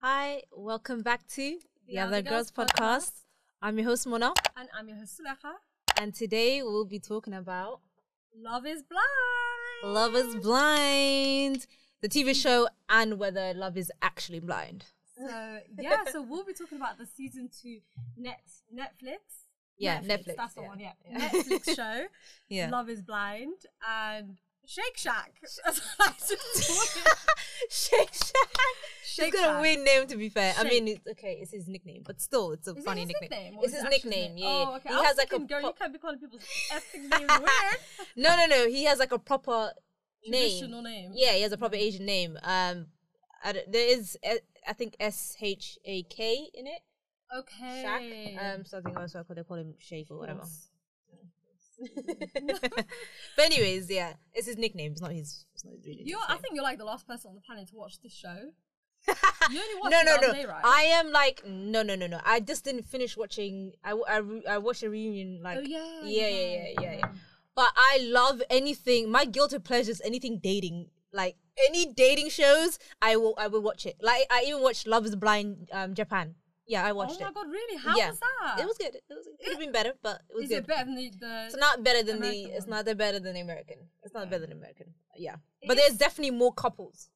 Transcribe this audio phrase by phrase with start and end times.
[0.00, 3.10] Hi, welcome back to the, Other Girls, podcast.
[3.60, 5.54] I'm your host Mona, And I'm your host Suleha.
[6.00, 7.80] and today we'll be talking about
[8.36, 9.94] Love is blind.
[9.94, 11.66] Love is Blind,
[12.00, 14.84] the TV show, and whether love is actually blind.
[15.16, 17.78] So yeah, so we'll be talking about the season two
[18.16, 18.40] net
[18.72, 19.18] Netflix.
[19.76, 20.78] Yeah, Netflix, That's the yeah, one.
[20.80, 21.28] Yeah, yeah.
[21.28, 22.06] Netflix show.
[22.48, 22.70] Yeah.
[22.70, 23.54] Love is blind
[23.88, 24.36] and
[24.68, 25.32] Shake Shack.
[25.64, 25.70] I
[26.04, 26.84] like to call.
[27.70, 28.50] Shake Shack.
[29.02, 30.52] Shake it's got a weird name to be fair.
[30.58, 31.38] I mean, it's okay.
[31.40, 33.30] It's his nickname, but still, it's a Is it funny his nickname.
[33.30, 34.34] nickname or It's is his it actual nickname.
[34.34, 34.44] name?
[34.44, 34.88] Yeah, Oh, okay.
[34.90, 37.30] he I was has like a thinking, girl, you can't be calling people's ethnic names
[37.40, 37.78] weird.
[38.16, 38.68] no, no, no.
[38.68, 39.72] He has like a proper
[40.26, 40.42] name.
[40.58, 41.12] Traditional name.
[41.14, 42.38] Yeah, he has a proper Asian name.
[42.42, 42.86] Um,
[43.42, 44.34] I d there is uh,
[44.66, 46.80] I think S H A K in it.
[47.34, 47.84] Okay.
[47.86, 48.54] Shaq.
[48.54, 49.14] Um, something else.
[49.16, 50.40] I they call him Shake or whatever.
[50.42, 50.67] Yes.
[53.36, 54.92] but anyways, yeah, it's his nickname.
[54.92, 55.44] It's not his.
[55.54, 57.68] It's not his real You're, I think you're like the last person on the planet
[57.68, 58.50] to watch this show.
[59.50, 60.28] You only watched no, it no, the no.
[60.28, 60.64] other day, right?
[60.64, 62.20] I am like no, no, no, no.
[62.24, 63.72] I just didn't finish watching.
[63.82, 66.92] I w- I, re- I watched a reunion like oh yeah, yeah, yeah, yeah, yeah,
[66.98, 67.08] yeah.
[67.54, 69.10] But I love anything.
[69.10, 70.88] My guilty pleasure is anything dating.
[71.12, 71.36] Like
[71.66, 73.96] any dating shows, I will I will watch it.
[74.02, 76.34] Like I even watched Love Is Blind um Japan.
[76.68, 77.22] Yeah, I oh watched it.
[77.22, 77.34] Oh my it.
[77.34, 77.76] god, really?
[77.78, 78.10] How Yeah.
[78.10, 78.60] was that?
[78.60, 78.94] It was good.
[78.94, 80.58] It, was, it could have been better, but it was Is good.
[80.58, 81.10] it better than the?
[81.18, 82.56] the It's not better than American the.
[82.56, 83.78] It's not that better than the American.
[84.02, 84.88] It's not better than American.
[85.16, 87.08] Yeah, It but is- there's definitely more couples.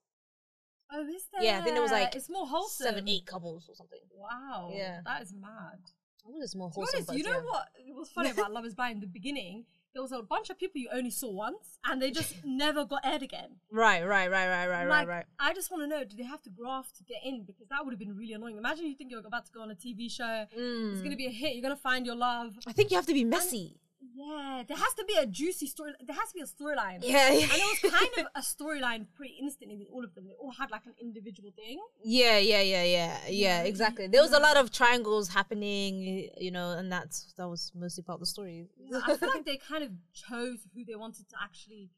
[0.91, 1.43] oh, is there?
[1.45, 2.87] Yeah, I think there was like it's more wholesome.
[2.87, 4.01] Seven, eight couples or something.
[4.15, 4.73] Wow.
[4.75, 5.01] Yeah.
[5.05, 5.79] that is mad.
[6.27, 7.05] I think it's more To be wholesome.
[7.09, 7.43] honest, you know yeah.
[7.45, 7.67] what
[7.99, 9.65] was funny about Love Is Blind in the beginning?
[9.95, 13.05] There was a bunch of people you only saw once, and they just never got
[13.05, 13.57] aired again.
[13.71, 15.25] Right, right, right, right, right, like, right, right.
[15.39, 17.45] I just want to know: Do they have to graft to get in?
[17.45, 18.57] Because that would have been really annoying.
[18.57, 20.47] Imagine you think you're about to go on a TV show.
[20.59, 20.93] Mm.
[20.93, 21.55] It's gonna be a hit.
[21.55, 22.55] You're gonna find your love.
[22.67, 23.82] I think you have to be messy.
[24.15, 25.93] Yeah, there has to be a juicy story.
[26.05, 26.99] There has to be a storyline.
[27.03, 27.43] Yeah, yeah.
[27.45, 30.25] And it was kind of a storyline pretty instantly with all of them.
[30.27, 31.79] They all had like an individual thing.
[32.03, 33.29] Yeah, yeah, yeah, yeah, yeah.
[33.29, 34.09] Yeah, Exactly.
[34.09, 38.17] There was a lot of triangles happening, you know, and that's that was mostly part
[38.17, 38.67] of the story.
[39.07, 41.91] I feel like they kind of chose who they wanted to actually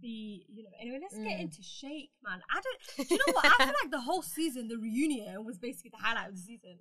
[0.00, 0.70] be, you know.
[0.80, 1.42] Anyway, let's get Mm.
[1.42, 2.40] into Shake, man.
[2.50, 3.08] I don't.
[3.08, 3.44] Do you know what?
[3.44, 6.78] I feel like the whole season, the reunion, was basically the highlight of the season.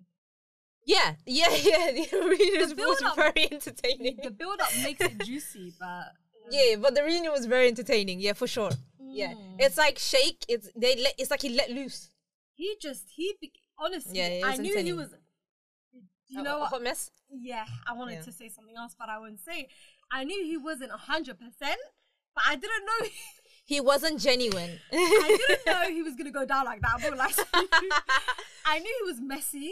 [0.85, 1.91] Yeah, yeah, yeah.
[2.11, 4.17] The reunion was build-up- very entertaining.
[4.23, 6.05] The build-up makes it juicy, but
[6.49, 8.19] Yeah, but the reunion was very entertaining.
[8.19, 8.71] Yeah, for sure.
[8.99, 9.55] Yeah, Mm.
[9.59, 10.45] it's like Shake.
[10.47, 11.13] It's they let.
[11.17, 12.09] It's like he let loose.
[12.55, 15.09] he just he be- honestly, Yeah, it I knew he was.
[16.29, 16.69] You A- know a what?
[16.69, 17.11] hot mess.
[17.29, 18.21] Yeah, I wanted Yeah.
[18.21, 19.67] to say something else, but I wouldn't say.
[20.11, 21.79] I knew he wasn't hundred percent,
[22.35, 23.07] but I didn't know.
[23.71, 24.79] He wasn't genuine.
[24.91, 26.97] I didn't know he was gonna go down like that.
[27.01, 27.33] But like,
[28.65, 29.71] I knew he was messy.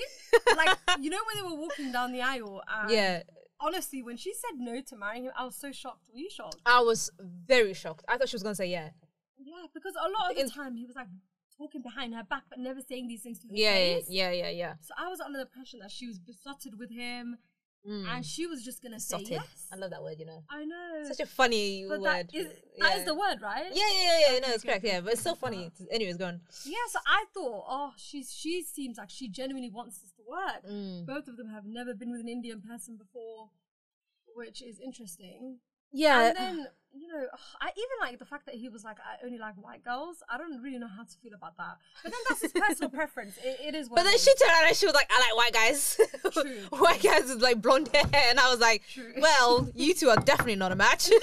[0.55, 2.61] Like you know when they were walking down the aisle.
[2.65, 3.23] And yeah,
[3.59, 6.07] Honestly, when she said no to marrying him, I was so shocked.
[6.13, 6.61] Were you shocked?
[6.65, 8.05] I was very shocked.
[8.07, 8.91] I thought she was gonna say yeah.
[9.37, 11.07] Yeah, because a lot of the In- time he was like
[11.57, 14.49] talking behind her back, but never saying these things to her Yeah, yeah, yeah, yeah,
[14.49, 14.73] yeah.
[14.79, 17.37] So I was under the impression that she was besotted with him,
[17.87, 18.05] Mm.
[18.07, 19.67] and she was just gonna say yes.
[19.71, 20.15] I love that word.
[20.19, 21.03] You know, I know.
[21.07, 22.27] such a funny but word.
[22.29, 22.47] that is
[22.79, 23.67] that is the word, right?
[23.71, 24.39] Yeah, yeah, yeah, yeah.
[24.39, 24.83] No, Okay, it's correct.
[24.83, 25.39] Yeah, but it's so okay.
[25.39, 25.71] funny.
[25.89, 26.41] Anyways, go on.
[26.65, 30.69] Yeah, so I thought, oh, she's she seems like she genuinely wants this to work.
[30.69, 31.05] Mm.
[31.05, 33.49] Both of them have never been with an Indian person before,
[34.35, 35.59] which is interesting.
[35.91, 37.25] Yeah, And then you know,
[37.61, 40.23] I even like the fact that he was like, I only like white girls.
[40.29, 41.77] I don't really know how to feel about that.
[42.03, 43.37] But then that's his personal preference.
[43.43, 43.89] It, it is.
[43.89, 45.99] What but then she turned around and she was like, "I like white guys."
[46.71, 49.13] White guys with like blonde hair, and I was like, True.
[49.17, 51.15] "Well, you two are definitely not a match." I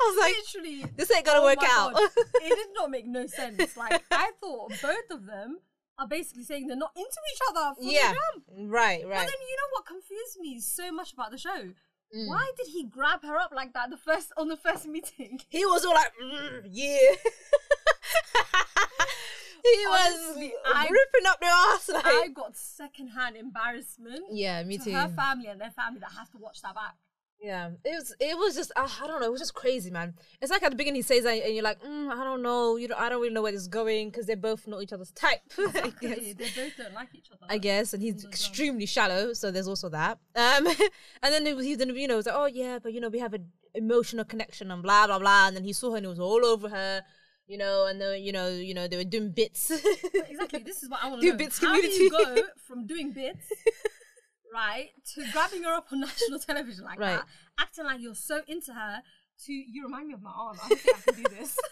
[0.00, 0.84] was like, literally.
[0.96, 3.76] "This ain't gonna oh work out." God, it did not make no sense.
[3.76, 5.58] Like I thought both of them
[5.98, 7.74] are basically saying they're not into each other.
[7.76, 8.44] For yeah, jump.
[8.70, 9.18] right, But right.
[9.18, 11.72] then you know what confused me so much about the show?
[12.16, 12.26] Mm.
[12.28, 15.40] Why did he grab her up like that the first on the first meeting?
[15.48, 16.96] He was all like, mm, "Yeah."
[19.62, 22.04] he Honestly, was I- ripping up their ass like.
[22.06, 24.92] I got secondhand embarrassment yeah, me to too.
[24.92, 26.96] her family and their family that have to watch that back.
[27.42, 28.14] Yeah, it was.
[28.20, 28.70] It was just.
[28.76, 29.26] Uh, I don't know.
[29.26, 30.12] It was just crazy, man.
[30.42, 32.76] It's like at the beginning he says that, and you're like, mm, I don't know.
[32.76, 34.92] You know, I don't really know where this is going because they both know each
[34.92, 35.40] other's type.
[35.58, 36.18] I They, guess.
[36.34, 37.46] they both don't like each other.
[37.48, 38.32] I guess, and he's From the jump.
[38.34, 40.18] extremely shallow, so there's also that.
[40.36, 40.66] Um,
[41.22, 43.32] and then he then you know was like, oh yeah, but you know we have
[43.32, 45.46] an emotional connection and blah blah blah.
[45.48, 47.02] And then he saw her and it was all over her,
[47.46, 49.70] you know, and then you know you know they were doing bits.
[50.14, 50.60] Exactly.
[50.62, 51.38] This is what I want Do to know.
[51.38, 53.46] bits How do you go from doing bits,
[54.52, 57.16] right, to grabbing her up on national television like Right.
[57.16, 57.26] that,
[57.58, 59.02] acting like you're so into her,
[59.46, 60.58] to you remind me of my aunt.
[60.64, 61.58] I don't think I can do this.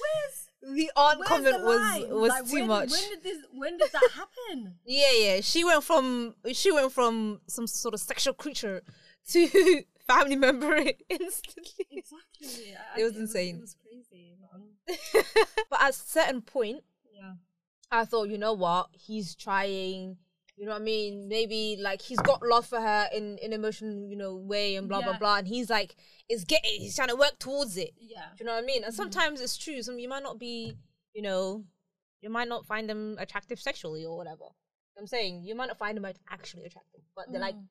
[0.00, 2.90] Where's the aunt where's comment the was was Like, too when, much.
[2.90, 3.38] When did this?
[3.52, 4.74] When did that happen?
[4.84, 5.40] Yeah, yeah.
[5.40, 8.82] She went from she went from some sort of sexual creature
[9.28, 9.48] to
[10.06, 10.74] family member
[11.08, 11.86] instantly.
[11.90, 12.74] Exactly.
[12.98, 13.56] It was insane.
[13.56, 14.36] It was crazy,
[15.70, 16.82] but at a certain point,
[17.14, 17.34] Yeah.
[17.90, 20.16] I thought, you know what, he's trying.
[20.56, 21.28] You know what I mean?
[21.28, 25.02] Maybe like he's got love for her in in emotional, you know, way and blah
[25.02, 25.18] blah Yeah.
[25.18, 25.96] blah, and he's like
[26.28, 27.92] is getting, he's trying to work towards it.
[27.98, 28.26] Yeah.
[28.36, 28.84] Do you know what I mean?
[28.84, 29.02] And mm-hmm.
[29.02, 29.82] sometimes it's true.
[29.82, 30.76] Some you might not be,
[31.12, 31.64] you know,
[32.20, 34.44] you might not find them attractive sexually or whatever.
[34.98, 37.66] I'm saying you might not find them actually attractive, but they're like, mm.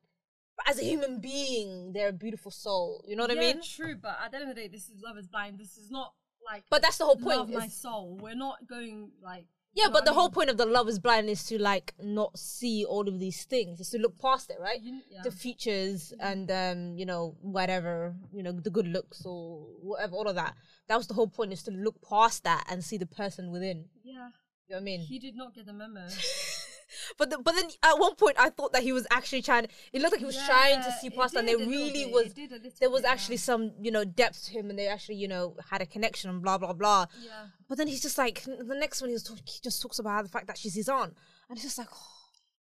[0.56, 3.02] but as a human being, they're a beautiful soul.
[3.08, 3.62] You know what I mean?
[3.62, 3.96] true.
[4.00, 5.58] But at the end of the day, this is love is blind.
[5.58, 6.12] This is not
[6.44, 7.38] like But that's the whole point.
[7.38, 8.18] love my soul.
[8.20, 9.46] We're not going like.
[9.74, 12.84] Yeah, but the whole point of the love is blind is to like not see
[12.84, 14.80] all of these things, is to look past it, right?
[14.82, 15.22] Yeah.
[15.24, 20.28] The features and um, you know, whatever, you know, the good looks or whatever, all
[20.28, 20.54] of that.
[20.88, 23.86] That was the whole point, is to look past that and see the person within.
[24.04, 24.28] Yeah.
[24.68, 25.00] You know what I mean?
[25.00, 26.06] He did not get the memo.
[27.18, 29.66] But the, but then at one point I thought that he was actually trying.
[29.92, 32.34] It looked like he was trying to see past, and there really bit, was it
[32.34, 33.12] did a little there was bit, yeah.
[33.12, 36.30] actually some you know depth to him, and they actually you know had a connection
[36.30, 37.06] and blah blah blah.
[37.22, 37.46] Yeah.
[37.68, 40.22] But then he's just like the next one he was talk, he just talks about
[40.24, 41.14] the fact that she's his aunt,
[41.48, 42.06] and it's just like oh,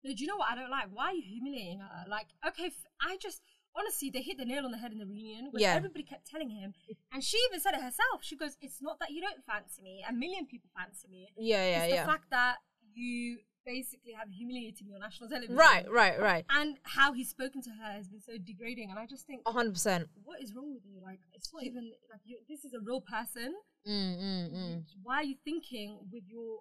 [0.04, 0.86] No, do you know what I don't like?
[0.92, 2.04] Why are you humiliating her?
[2.08, 3.42] Like, okay, f- I just
[3.74, 5.74] honestly they hit the nail on the head in the reunion when Yeah.
[5.74, 6.74] everybody kept telling him,
[7.12, 8.22] and she even said it herself.
[8.22, 10.04] She goes, "It's not that you don't fancy me.
[10.08, 11.28] A million people fancy me.
[11.38, 12.04] yeah yeah it's yeah.
[12.04, 12.56] the fact that
[12.94, 15.56] you basically have humiliated me on national television.
[15.56, 16.44] Right right right.
[16.50, 18.90] And how he's spoken to her has been so degrading.
[18.90, 20.08] And I just think, hundred percent.
[20.24, 21.00] what is wrong with you?
[21.02, 23.54] Like, it's not even like you, this is a real person.
[23.88, 24.82] Mm, mm, mm.
[25.02, 26.60] Why are you thinking with your?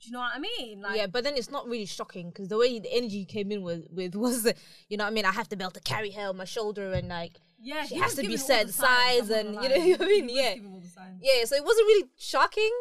[0.00, 0.80] Do you know what I mean?
[0.80, 3.62] Like, yeah, but then it's not really shocking because the way the energy came in
[3.62, 4.52] with, with was,
[4.88, 6.44] you know, what I mean, I have to be able to carry her on my
[6.44, 10.06] shoulder and like, yeah, she has to be set size and, you know what I
[10.06, 10.28] mean?
[10.28, 10.54] Yeah.
[10.54, 11.20] giving all the signs.
[11.22, 11.44] yeah.
[11.44, 12.72] So it wasn't really shocking,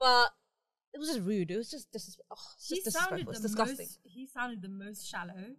[0.00, 0.28] but
[0.94, 1.50] it was just rude.
[1.50, 2.36] It was just, dis- oh,
[2.68, 3.30] just disrespectful.
[3.30, 3.86] It's disgusting.
[3.86, 3.98] most.
[4.04, 5.56] He sounded the most shallow.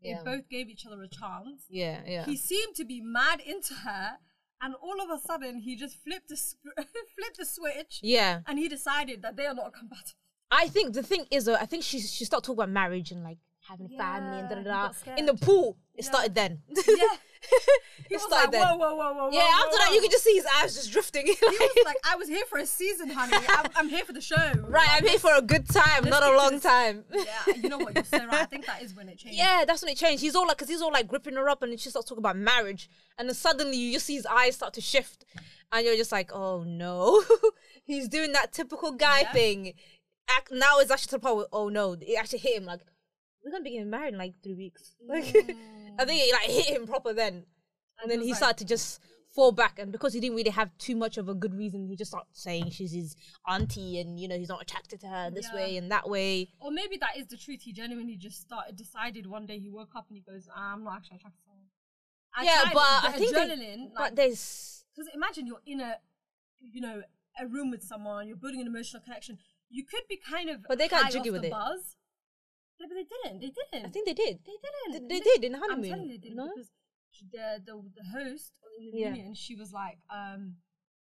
[0.00, 0.18] Yeah.
[0.22, 1.64] They both gave each other a chance.
[1.68, 2.24] Yeah, yeah.
[2.26, 4.18] He seemed to be mad into her,
[4.60, 6.36] and all of a sudden he just flipped the
[6.76, 8.40] flipped the switch, yeah.
[8.46, 10.12] and he decided that they are not compatible.
[10.50, 13.24] I think the thing is, though, I think she she started talking about marriage and
[13.24, 15.14] like having a family and da da da.
[15.16, 16.10] In the pool, it Yeah.
[16.10, 16.62] started then.
[16.68, 17.06] Yeah.
[18.08, 20.34] He was like, whoa, whoa, whoa, whoa, Yeah, whoa, after that, you could just see
[20.34, 21.26] his eyes just drifting.
[21.26, 23.36] He was like, I was here for a season, honey.
[23.48, 24.36] I'm, I'm here for the show.
[24.68, 27.04] right, I'm here for a good time, not a long time.
[27.12, 27.94] Yeah, you know what?
[27.94, 28.42] You're so right.
[28.42, 29.38] I think that is when it changed.
[29.38, 30.22] Yeah, that's when it changed.
[30.22, 32.22] He's all like, cause he's all like gripping her up, and then she starts talking
[32.22, 32.88] about marriage,
[33.18, 35.24] and then suddenly you just see his eyes start to shift,
[35.72, 37.24] and you're just like, oh no,
[37.84, 39.32] he's doing that typical guy Yeah.
[39.32, 39.74] thing.
[40.28, 42.80] Act, now it's actually to the point where, oh no, it actually hit him like,
[43.44, 44.94] we're gonna be getting married in like three weeks.
[45.08, 45.56] Like, mm.
[45.98, 47.44] I think it like hit him proper then,
[48.02, 49.00] and then he like- started to just
[49.34, 51.94] fall back, and because he didn't really have too much of a good reason, he
[51.96, 53.16] just started saying she's his
[53.46, 55.54] auntie, and you know he's not attracted to her this Yeah.
[55.56, 56.48] way and that way.
[56.60, 57.60] Or maybe that is the truth.
[57.62, 60.84] He genuinely just started, decided one day he woke up and he goes, "Ah, I'm
[60.84, 61.56] not actually attracted to her.
[62.38, 65.96] I yeah, but I think they- adrenaline, but there's because imagine you're in a,
[66.60, 67.02] you know,
[67.38, 69.38] a room with someone, you're building an emotional connection.
[69.68, 71.50] You could be kind of, But they got high jiggy with the it.
[71.50, 71.95] Buzz.
[72.78, 73.40] Yeah, but they didn't.
[73.40, 73.86] They didn't.
[73.86, 74.38] I think they did.
[74.44, 74.52] they
[74.92, 75.08] didn't.
[75.08, 76.48] They- they did in the I'm honeymoon, telling you, they did no?
[76.54, 76.70] because
[77.32, 79.10] the the the host in the Yeah.
[79.12, 80.56] reunion, she was like, um,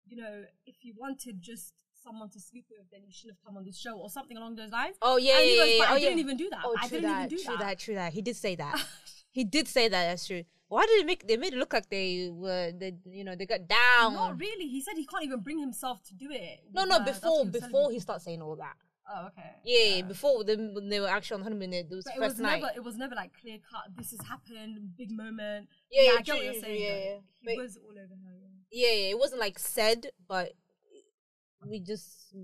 [0.06, 1.72] you know, if you wanted just
[2.02, 4.56] someone to sleep with, then you shouldn't have come on this show or something along
[4.56, 4.96] those lines.
[5.00, 5.92] Oh yeah, And he yeah, goes, yeah, "But yeah.
[5.92, 6.24] I Oh, didn't yeah.
[6.24, 6.60] even do that.
[6.66, 7.58] Oh, I true didn't that, even do true that.
[7.60, 8.12] that, true that.
[8.12, 8.86] He did say that.
[9.32, 10.04] he did say that.
[10.08, 10.44] That's true.
[10.68, 11.26] Why did they make?
[11.26, 12.72] They made it look like they were.
[12.72, 14.12] They, you know, they got down.
[14.14, 14.66] Not really.
[14.68, 16.60] He said he can't even bring himself to do it.
[16.74, 16.98] No, no.
[16.98, 17.04] her.
[17.04, 18.76] Before, what he was telling before he starts saying all that.
[19.06, 19.50] Oh, okay.
[19.64, 20.02] Yeah, yeah.
[20.02, 22.40] Before them, when they were actually on honeymoon, it was But the it first was
[22.40, 22.62] night.
[22.62, 22.72] never.
[22.76, 23.94] It was never like clear cut.
[23.96, 24.96] This has happened.
[24.96, 25.68] Big moment.
[25.90, 26.82] Yeah, yeah, I get what you're saying.
[26.82, 27.16] yeah, yeah.
[27.40, 28.34] He But- was all over her.
[28.70, 28.88] Yeah.
[28.88, 29.10] yeah, yeah.
[29.10, 30.52] It wasn't like said, but
[31.66, 32.34] we just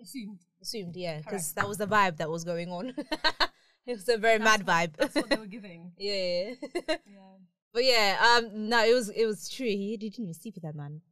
[0.00, 0.38] Assumed.
[0.62, 2.94] assumed, yeah, because that was the vibe that was going on.
[3.86, 4.96] it was a very That's mad what- vibe.
[4.96, 5.92] That's what they were giving.
[5.98, 6.54] yeah.
[6.88, 7.36] Yeah.
[7.72, 9.66] But yeah, um, no, it was it was true.
[9.66, 11.02] He, he didn't even sleep with that man.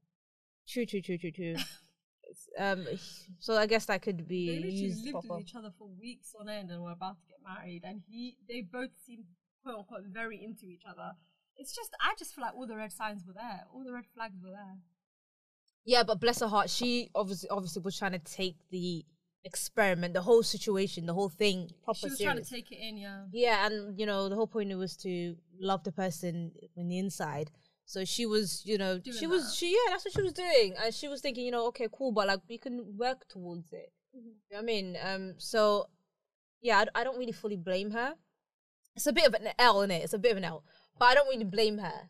[0.67, 1.55] True, true, true, true, true.
[2.37, 2.87] It's, um,
[3.39, 5.35] so I guess that could be literally used lived proper.
[5.35, 7.83] with each other for weeks on end and were about to get married.
[7.85, 9.25] And he, they both seemed
[9.63, 11.13] quote unquote very into each other.
[11.57, 13.63] It's just, I just feel like all the red signs were there.
[13.73, 14.77] All the red flags were there.
[15.87, 19.05] Yeah, but bless her heart, she obviously obviously was trying to take the
[19.45, 22.35] experiment, the whole situation, the whole thing proper She was serious.
[22.35, 23.23] trying to take it in, yeah.
[23.33, 27.53] yeah, and you know the whole point was to love the person on the inside.
[27.89, 29.55] So she was, you know, Doing she was, that.
[29.55, 32.11] she yeah, that's what she was doing, and she was thinking, you know, okay, cool,
[32.13, 33.93] but like we can work towards it.
[34.15, 34.27] Mm-hmm.
[34.27, 35.87] You know what I mean, um, so
[36.61, 38.15] yeah, I, I don't really fully blame her.
[38.97, 40.03] It's a bit of an L in it.
[40.03, 40.65] It's a bit of an L,
[40.99, 42.09] but I don't really blame her.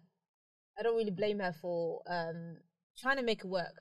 [0.79, 2.57] I don't really blame her for um
[2.99, 3.75] trying to make it work.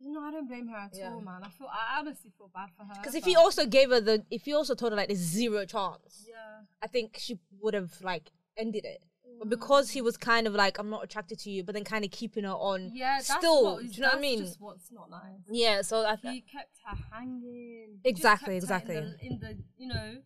[0.00, 1.12] No, I don't blame her at Yeah.
[1.12, 1.42] all, man.
[1.44, 2.94] I feel, I honestly feel bad for her.
[3.00, 5.64] Because if he also gave her the, if he also told her like there's zero
[5.64, 6.62] chance, yeah.
[6.82, 9.02] I think she would have like ended it.
[9.42, 12.04] But because he was kind of like, I'm not attracted to you, but then kind
[12.04, 12.92] of keeping her on.
[12.94, 14.38] Yeah, that's still, what, do you know what I mean?
[14.38, 15.40] Just what's not nice.
[15.50, 17.98] Yeah, so I think He kept her hanging.
[18.04, 18.94] Exactly, her In exactly.
[18.94, 20.18] the, in the you know,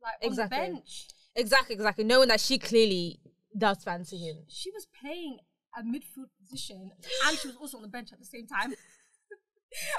[0.00, 0.58] like on Exactly.
[0.58, 1.08] the bench.
[1.34, 3.18] exactly, exactly, knowing that she clearly
[3.58, 4.36] does fancy him.
[4.46, 5.38] She was playing
[5.76, 6.92] a midfield position,
[7.26, 8.72] and she was also on the bench at the same time.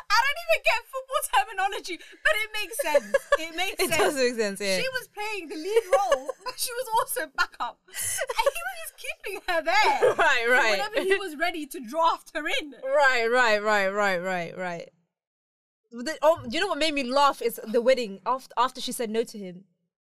[0.10, 3.16] I don't even get football terminology, but it makes sense.
[3.40, 3.92] It makes sense.
[3.92, 4.04] It sense.
[4.04, 4.78] does make sense, yeah.
[4.78, 7.80] She was playing the lead role, but she was also backup.
[7.88, 10.14] And he was just keeping her there.
[10.16, 10.72] right, right.
[10.72, 12.76] Whenever he was ready to draft her in.
[12.86, 14.90] Right, right, right, right, right, right.
[15.92, 18.92] The- oh, do you know what made me laugh is the wedding after after she
[18.92, 19.66] said no to him.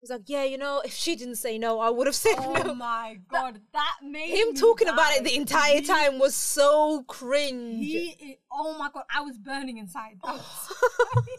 [0.06, 2.54] He's like, yeah, you know, if she didn't say no, I would have said Oh
[2.54, 2.62] no.
[2.72, 7.02] Oh my god, that made Him talking about it the entire He- time was so
[7.08, 7.84] cringe.
[7.84, 10.18] He, oh my god, I was burning inside.
[10.24, 10.42] Was-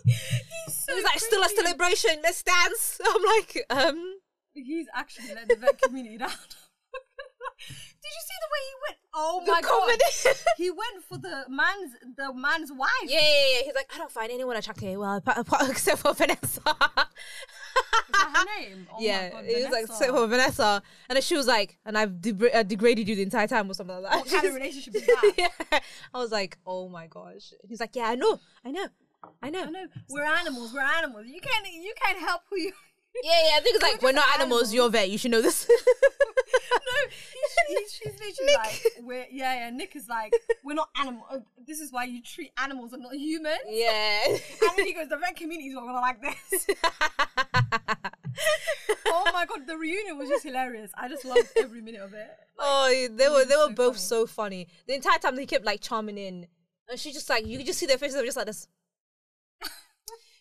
[0.04, 3.00] he's so He was like, still a celebration, let's dance.
[3.08, 4.14] I'm like, um,
[4.54, 6.30] He's actually let the vet community down.
[7.58, 8.98] Did you see the way he went?
[9.14, 9.98] Oh the my comedy.
[10.24, 12.88] god, he went for the man's the man's wife.
[13.04, 13.62] yeah, yeah, yeah.
[13.64, 14.98] He's like, I don't find anyone attractive.
[14.98, 16.60] Well, apart- apart- except for Vanessa.
[17.76, 18.86] Is that her name?
[18.92, 21.96] Oh yeah, god, it was like except for Vanessa, and then she was like, and
[21.98, 24.18] I've degra- uh, degraded you the entire time or something like that.
[24.18, 25.32] What kind of relationship is that?
[25.38, 25.78] yeah.
[26.14, 27.52] I was like, oh my gosh.
[27.68, 28.86] He's like, yeah, I know, I know,
[29.42, 29.62] I know.
[29.64, 30.72] I know we're animals.
[30.72, 31.26] We're animals.
[31.26, 32.72] You can't you can't help who you.
[33.24, 33.56] Yeah, yeah.
[33.56, 34.72] I think it's like we're just not animals.
[34.72, 34.74] animals.
[34.74, 35.08] You're vet.
[35.08, 35.66] You should know this.
[35.70, 36.94] no,
[37.68, 39.70] he's, he's, she's literally like, we're, yeah, yeah.
[39.70, 40.32] Nick is like,
[40.64, 41.24] we're not animals.
[41.30, 43.56] Oh, this is why you treat animals and not humans.
[43.68, 44.20] yeah.
[44.28, 44.40] And
[44.76, 46.66] then he goes, the vet community's not gonna like this.
[49.06, 50.90] oh my god, the reunion was just hilarious.
[50.96, 52.28] I just loved every minute of it.
[52.58, 53.98] oh, they were they were so both funny.
[53.98, 54.68] so funny.
[54.86, 56.46] The entire time they kept like charming in,
[56.88, 58.14] and she just like you could just see their faces.
[58.14, 58.68] They were just like this.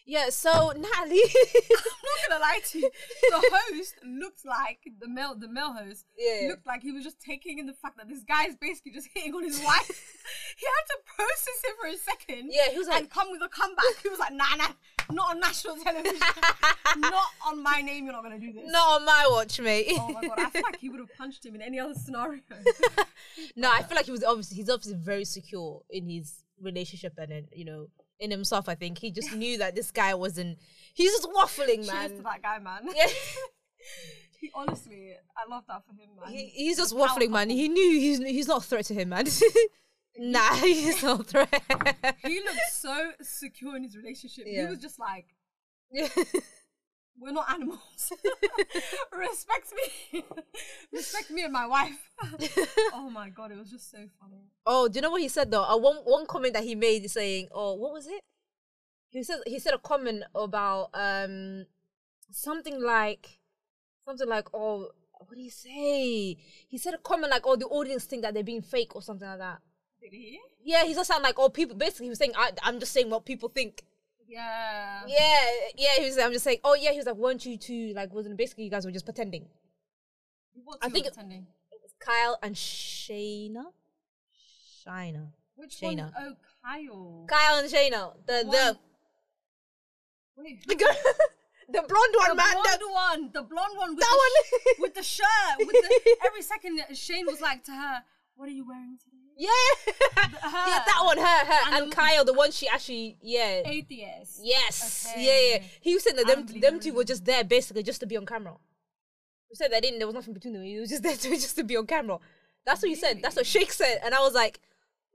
[0.06, 0.30] Yeah.
[0.30, 1.22] So Natalie.
[1.22, 2.92] I'm not gonna lie to you.
[3.30, 6.48] The host looked like the male, the male host Yeah.
[6.50, 9.08] looked like he was just taking in the fact that this guy is basically just
[9.14, 9.88] hitting on his wife.
[10.58, 12.52] he had to process it for a second.
[12.52, 13.86] Yeah, he was like- and come with a comeback.
[14.02, 14.68] He was like, nah, nah,
[15.12, 16.18] not on national television,
[16.98, 18.06] not on my name.
[18.06, 18.72] You're not gonna do this.
[18.72, 19.88] Not on my watch, mate.
[19.92, 22.42] Oh my god, I feel like he would have punched him in any other scenario.
[23.56, 27.32] no, I feel like he was obviously he's obviously very secure in his relationship and
[27.32, 27.88] then you know
[28.20, 28.70] in himself.
[28.70, 30.58] I think he just knew that this guy wasn't.
[30.94, 32.08] He's just waffling, man.
[32.08, 32.90] Cheers to that guy, man.
[32.96, 33.08] Yeah.
[34.40, 36.32] he honestly, I love that for him, man.
[36.32, 37.50] He, he's just waffling, man.
[37.50, 39.26] He knew he's he's not a threat to him, man.
[40.18, 42.18] nah, he's not a threat.
[42.24, 44.46] He looked so secure in his relationship.
[44.48, 44.64] Yeah.
[44.64, 45.28] He was just like.
[47.20, 47.80] We're not animals.
[49.18, 50.24] Respect me.
[50.94, 52.10] Respect me and my wife.
[52.94, 54.44] oh my god, it was just so funny.
[54.66, 55.64] oh, do you know what he said though?
[55.64, 58.22] Uh, one one comment that he made saying, "Oh, what was it?"
[59.10, 61.66] He said he said a comment about um
[62.32, 63.40] something like
[64.04, 68.06] something like, "Oh, what did he say?" He said a comment like, "Oh, the audience
[68.06, 69.60] think that they're being fake or something like that."
[70.02, 70.40] Did he?
[70.64, 73.10] Yeah, he just sound like, "Oh, people." Basically, he was saying, I, "I'm just saying
[73.10, 73.84] what people think."
[74.28, 75.02] Yeah.
[75.08, 75.40] Yeah,
[75.78, 75.90] yeah.
[76.00, 76.18] He was.
[76.18, 76.60] I'm just saying.
[76.64, 76.92] Oh, yeah.
[76.92, 79.46] He was like, "Weren't you two like?" Wasn't basically you guys were just pretending.
[80.64, 81.48] What I think were it- pretending?
[81.72, 83.66] It was Kyle and Shaina.
[84.86, 85.28] Shaina.
[85.56, 86.04] Which Shaina.
[86.04, 86.14] one?
[86.20, 87.26] Oh, Kyle.
[87.28, 88.14] Kyle and Shaina.
[88.26, 88.78] The One-
[90.38, 90.62] Wait.
[90.68, 90.96] the the, girl-
[91.70, 92.54] the blonde one, The man.
[92.54, 94.76] blonde one, the blonde one with That the one.
[94.76, 98.04] sh- with the shirt, with the every second Shayne was like to her,
[98.36, 99.50] "What are you wearing today?" Yeah,
[100.18, 104.40] yeah, that one, her, her, and, And Kyle, the one she actually, yeah, Atheist.
[104.42, 105.26] yes, Okay.
[105.26, 105.64] yeah, yeah.
[105.82, 108.26] He was saying that them, them two were just there basically just to be on
[108.26, 108.56] camera.
[109.50, 110.00] He said they didn't.
[110.00, 110.64] There was nothing between them.
[110.64, 112.20] He was just there to just to be on camera.
[112.66, 113.20] That's what he said.
[113.22, 114.60] That's what Shake said, and I was like,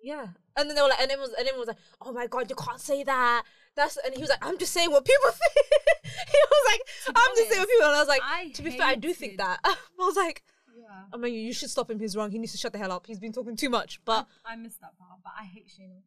[0.02, 0.28] yeah.
[0.56, 2.50] And then they were like, and everyone was, and everyone was like, oh my god,
[2.50, 3.44] you can't say that.
[3.76, 5.66] That's and he was like, I'm just saying what people think.
[6.04, 7.86] he was like, I'm just saying what honest, people.
[7.86, 9.60] And I was like, I to be fair, I do think that.
[9.64, 10.42] I was like,
[10.76, 11.04] Yeah.
[11.12, 11.98] I mean, you should stop him.
[11.98, 12.30] He's wrong.
[12.30, 13.06] He needs to shut the hell up.
[13.06, 14.00] He's been talking too much.
[14.04, 16.02] But I missed that part, but I hate Shaina.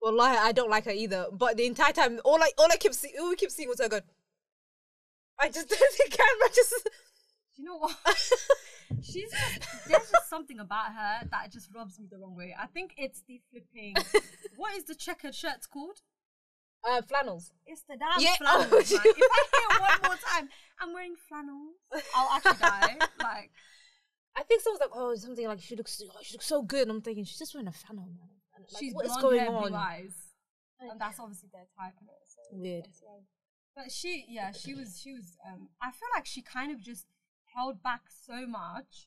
[0.00, 1.26] Well, I don't like her either.
[1.32, 3.80] But the entire time, all I all I kept seeing, all we kept seeing was
[3.80, 4.02] her going.
[5.38, 5.76] I just the
[6.10, 6.88] camera just.
[7.56, 7.96] You know what?
[9.02, 12.54] She's just there's just something about her that just rubs me the wrong way.
[12.58, 13.94] I think it's the flipping.
[14.56, 16.00] what is the checkered shirts called?
[16.88, 17.52] Uh, flannels.
[17.66, 18.90] It's the damn Yeah, flannels.
[18.90, 20.48] If I hear one more time,
[20.80, 21.76] I'm wearing flannels.
[22.14, 22.96] I'll actually die.
[23.22, 23.50] Like
[24.36, 26.82] I think someone's like, oh, something like she looks, oh, she looks so good.
[26.82, 28.30] And I'm thinking she's just wearing a flannel, man.
[28.56, 29.74] And, Like, she's what is going hair, on?
[29.74, 30.14] eyes,
[30.80, 31.94] and that's obviously their type.
[32.02, 32.26] innit?
[32.26, 32.88] So Weird.
[33.76, 35.36] But she, yeah, she was, she was.
[35.46, 37.06] Um, I feel like she kind of just
[37.54, 39.06] held back so much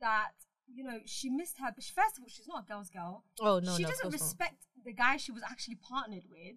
[0.00, 0.30] that
[0.72, 1.72] you know she missed her.
[1.74, 3.24] But first of all, she's not a girl's girl.
[3.40, 4.22] Oh no, she no, doesn't course not.
[4.22, 6.56] respect the guy she was actually partnered with.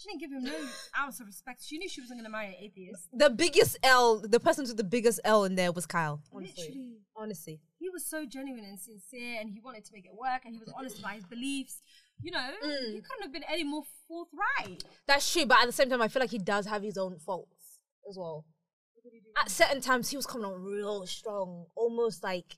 [0.00, 1.62] She didn't give him no ounce of respect.
[1.62, 3.08] She knew she wasn't gonna marry an atheist.
[3.12, 6.22] The biggest L, the person with the biggest L in there was Kyle.
[6.32, 6.96] Honestly, Literally.
[7.14, 7.60] honestly.
[7.78, 10.58] He was so genuine and sincere, and he wanted to make it work, and he
[10.58, 11.82] was honest about his beliefs.
[12.22, 12.92] You know, Mm.
[12.94, 14.84] he couldn't have been any more forthright.
[15.06, 17.18] That's true, but at the same time, I feel like he does have his own
[17.18, 18.46] faults as well.
[19.36, 22.56] At certain times, he was coming on real strong, almost like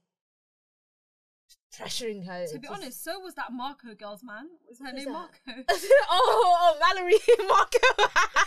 [1.76, 2.46] pressuring her.
[2.46, 4.48] To be Just- honest, so was that Marco girl's man.
[4.68, 5.12] Was her name that?
[5.12, 5.34] Marco?
[6.10, 7.14] oh, oh, Mallory,
[7.48, 7.78] Marco,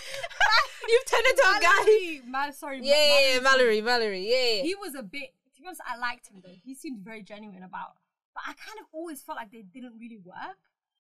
[0.88, 1.70] you've turned into a guy.
[1.80, 4.64] Mallory, Mal- sorry, Yeah, yeah, yeah, Mallory's Mallory, Mallory, yeah, yeah.
[4.64, 7.64] he was a bit to be honest i liked him though he seemed very genuine
[7.64, 7.94] about
[8.34, 10.58] but i kind of always felt like they didn't really work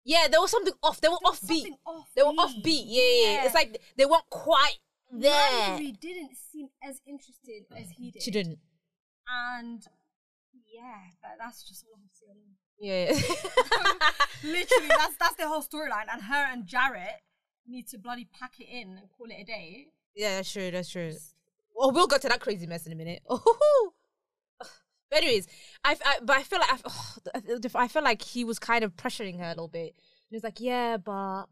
[0.07, 1.01] yeah, there was something off.
[1.01, 1.71] They were There offbeat.
[1.83, 2.83] off They were offbeat.
[2.85, 3.45] Yeah, yeah, yeah.
[3.45, 4.77] It's like they weren't quite
[5.11, 5.31] there.
[5.67, 8.59] Mallory didn't seem as interested as he did She didn't.
[9.27, 9.83] and
[10.75, 12.55] yeah but that's just all i have to say on him.
[12.77, 13.11] Yeah.
[14.43, 17.23] literally that's that's their whole storyline and her and Jarrette
[17.67, 20.71] need to bloody pack it in and call it a day Yeah, that's true.
[20.71, 21.13] That's true.
[21.75, 23.21] Well, we'll go to that crazy mess in a minute.
[23.29, 23.93] Oh,
[25.09, 25.47] but anyways,
[25.83, 27.39] I, I but I feel like I,
[27.83, 29.93] I feel like he was kind of pressuring her a little bit.
[30.29, 31.45] He was like, "Yeah, but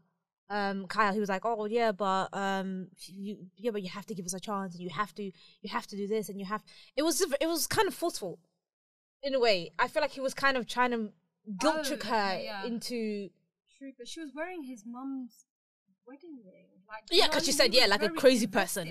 [0.50, 4.14] um, Kyle." He was like, "Oh, yeah, but um, you, yeah, but you have to
[4.14, 6.46] give us a chance, and you have to, you have to do this, and you
[6.46, 6.64] have."
[6.96, 8.40] It was, it was kind of forceful,
[9.24, 9.70] in a way.
[9.78, 11.12] I feel like he was kind of trying to
[11.58, 12.64] guilt Oh, trick her yeah.
[12.64, 13.30] into.
[13.78, 15.46] true but she was wearing his mum's
[16.06, 18.46] wedding ring like Yeah, you know 'cause what I she said, yeah, like a crazy
[18.46, 18.86] person.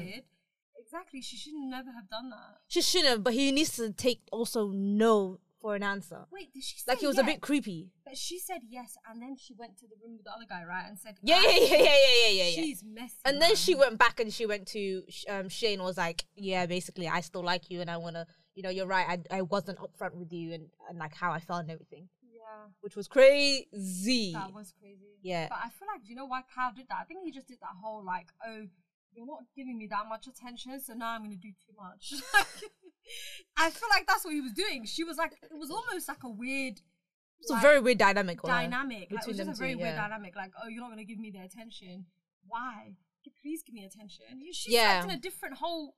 [0.78, 4.22] exactly she should never have done that She shouldn't, have, but he needs to take
[4.32, 6.26] also no for an answer.
[6.32, 7.90] Wait, did she say Like he was a bit creepy.
[8.04, 10.64] But she said yes, and then she went to the room with the other guy,
[10.66, 10.86] right?
[10.90, 12.62] And said, Yeah, yeah, "Ah, yeah, yeah, yeah, yeah, yeah.
[12.64, 13.16] She's messy.
[13.24, 17.08] And then she went back and she went to um, Shayne was like, yeah, basically,
[17.08, 19.20] I still like you and I want to, you know, you're right.
[19.32, 22.70] I, I wasn't upfront with you and, and like how I felt and everything, Yeah,
[22.82, 24.34] which was crazy.
[24.34, 25.18] that was crazy.
[25.22, 25.48] Yeah.
[25.50, 26.98] But I feel like, do you know why Kyle did that?
[27.02, 28.68] I think he just did that whole, like, oh,
[29.16, 32.14] you're not giving me that much attention, so now I'm going to do too much.
[33.58, 34.86] I feel like that's what he was doing.
[34.86, 36.82] She was like, it was almost like a weird.
[37.40, 38.42] It's a very weird dynamic.
[38.42, 39.10] dynamic.
[39.12, 40.02] Like, it was just a very two, weird yeah.
[40.08, 40.36] dynamic.
[40.36, 42.06] Like, oh, you're not going to give me the attention.
[42.48, 42.96] Why?
[43.42, 44.26] Please give me attention.
[44.54, 45.04] She Yeah.
[45.04, 45.96] in a different whole.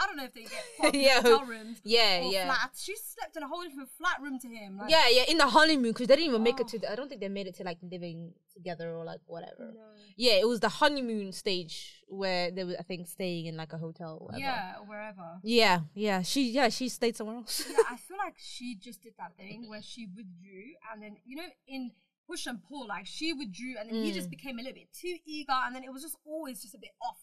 [0.00, 1.80] I don't know if they get Yeah, hotel rooms.
[1.84, 2.44] yeah, yeah.
[2.46, 2.82] Flats.
[2.84, 4.78] She slept in a whole different flat room to him.
[4.78, 6.70] Like, Yeah, yeah, in the honeymoon because they didn't even make it Oh.
[6.70, 6.78] to.
[6.80, 9.72] The, I don't think they made it to like living together or like whatever.
[9.74, 9.80] No.
[10.16, 13.78] Yeah, it was the honeymoon stage where they were, I think, staying in like a
[13.78, 14.18] hotel.
[14.20, 14.40] Or whatever.
[14.40, 15.38] Yeah, or wherever.
[15.42, 16.22] yeah, yeah.
[16.22, 17.64] She, yeah, she stayed somewhere else.
[17.68, 21.36] yeah, I feel like she just did that thing where she withdrew, and then you
[21.36, 21.90] know in
[22.28, 24.14] push and pull, like she withdrew, and then he Mm.
[24.14, 26.78] just became a little bit too eager, and then it was just always just a
[26.78, 27.18] bit off,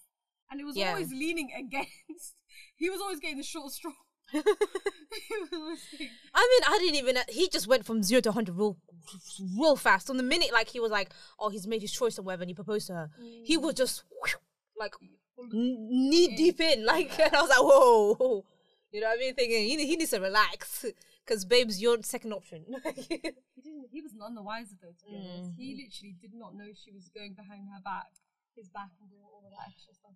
[0.52, 0.90] and it was Yeah.
[0.90, 2.36] always leaning against.
[2.76, 3.94] He was always getting the short straw.
[4.34, 7.18] He was always getting- I mean, I didn't even.
[7.30, 8.78] He just went from zero to hundred real,
[9.58, 10.10] real fast.
[10.10, 12.50] On the minute, like he was like, "Oh, he's made his choice or whatever," and
[12.50, 13.10] he proposed to her.
[13.44, 13.62] He mm.
[13.62, 14.04] was just
[14.78, 14.94] like
[15.52, 18.46] knee deep in, like, and I was like, "Whoa, whoa."
[18.92, 19.36] you know what I mean?
[19.36, 20.86] Thinking he, he needs to relax
[21.26, 22.66] because, babes, you're second option.
[22.96, 23.88] he didn't.
[23.92, 24.96] He was none the wiser though.
[24.96, 25.78] To be honest, he mm.
[25.84, 28.08] literally did not know she was going behind her back,
[28.56, 30.16] his back, and doing all of that extra stuff.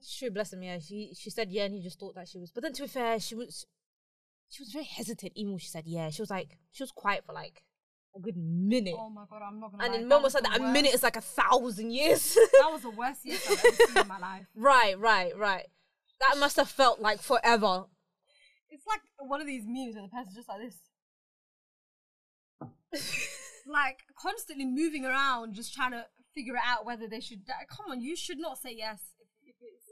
[0.00, 0.62] So True, bless him.
[0.62, 2.50] Yeah, she she said yeah, and he just thought that she was.
[2.50, 3.66] But then, to be fair, she was
[4.48, 5.32] she was very hesitant.
[5.34, 7.62] Even when she said yeah, she was like she was quiet for like
[8.16, 8.94] a good minute.
[8.96, 9.84] oh my god, I'm not gonna.
[9.84, 12.34] and then Momo was said that a minute is like a thousand years.
[12.34, 14.46] that was the worst year I've ever seen in my life.
[14.54, 15.66] right, right, right.
[16.20, 17.84] That must have felt like forever.
[18.70, 20.76] It's like one of these memes where the person's just like this.
[23.66, 27.46] like constantly moving around, just trying to figure it out whether they should.
[27.46, 27.66] die.
[27.68, 29.00] Come on, you should not say yes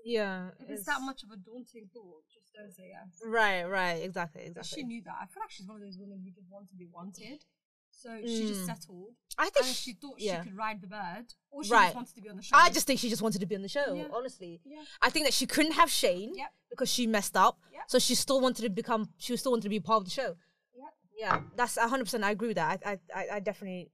[0.07, 2.23] if, if it's Yeah, if it's that much of a daunting thought.
[2.33, 3.21] Just don't say yes.
[3.25, 4.83] Right, right, exactly, exactly.
[4.83, 5.15] she knew that.
[5.21, 7.45] I feel like she's one of those women who just want to be wanted.
[7.91, 8.67] So she just Mm.
[8.67, 10.43] settled, I think she, she thought yeah.
[10.43, 11.87] she could ride the bird, or she Right.
[11.87, 12.55] just wanted to be on the show.
[12.57, 13.95] I just think she just wanted to be on the show.
[13.95, 14.09] Yeah.
[14.13, 14.83] Honestly, Yeah.
[15.01, 16.49] I think that she couldn't have Shayne Yep.
[16.71, 17.59] because she messed up.
[17.73, 17.83] Yep.
[17.89, 19.09] So she still wanted to become.
[19.17, 20.37] She still wanted to be part of the show.
[20.75, 20.95] Yep.
[21.17, 22.23] Yeah, that's hundred percent.
[22.23, 22.83] I agree with that.
[22.85, 23.91] I, I, I, I definitely,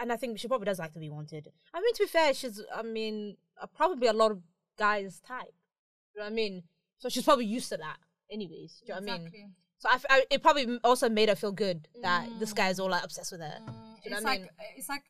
[0.00, 1.46] and I think she probably does like to be wanted.
[1.72, 4.42] I mean, to be fair, she's, I mean, uh, probably a lot of
[4.78, 5.54] guys' type.
[6.14, 6.62] You know what I mean?
[6.98, 7.96] So she's probably used to that,
[8.30, 8.82] anyways.
[8.86, 9.26] Do you know what I mean?
[9.26, 9.46] Exactly.
[9.78, 13.04] So I, it probably also made her feel good that this guy is all like
[13.04, 13.58] obsessed with her.
[13.60, 13.72] Mm, Do
[14.04, 14.50] you know it's what I like mean?
[14.76, 15.02] it's like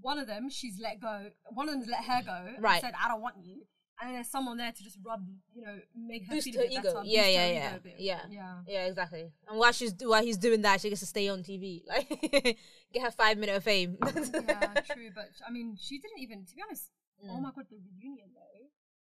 [0.00, 1.26] one of them she's let go.
[1.52, 2.54] One of them's let her go.
[2.54, 2.80] and Right.
[2.80, 3.64] Said I don't want you,
[4.00, 6.64] and then there's someone there to just rub, you know, make her Boost feel her
[6.64, 6.82] a bit ego.
[6.94, 7.00] better.
[7.04, 8.20] Yeah, yeah, her yeah, ego yeah.
[8.30, 8.54] yeah.
[8.66, 9.30] Yeah, exactly.
[9.46, 12.08] And while she's while he's doing that, she gets to stay on TV, like
[12.94, 13.98] get her five minute of fame.
[14.02, 14.10] yeah,
[14.90, 15.10] true.
[15.14, 16.46] But I mean, she didn't even.
[16.46, 16.88] To be honest,
[17.28, 17.42] oh Mm.
[17.42, 18.57] my god, the reunion though.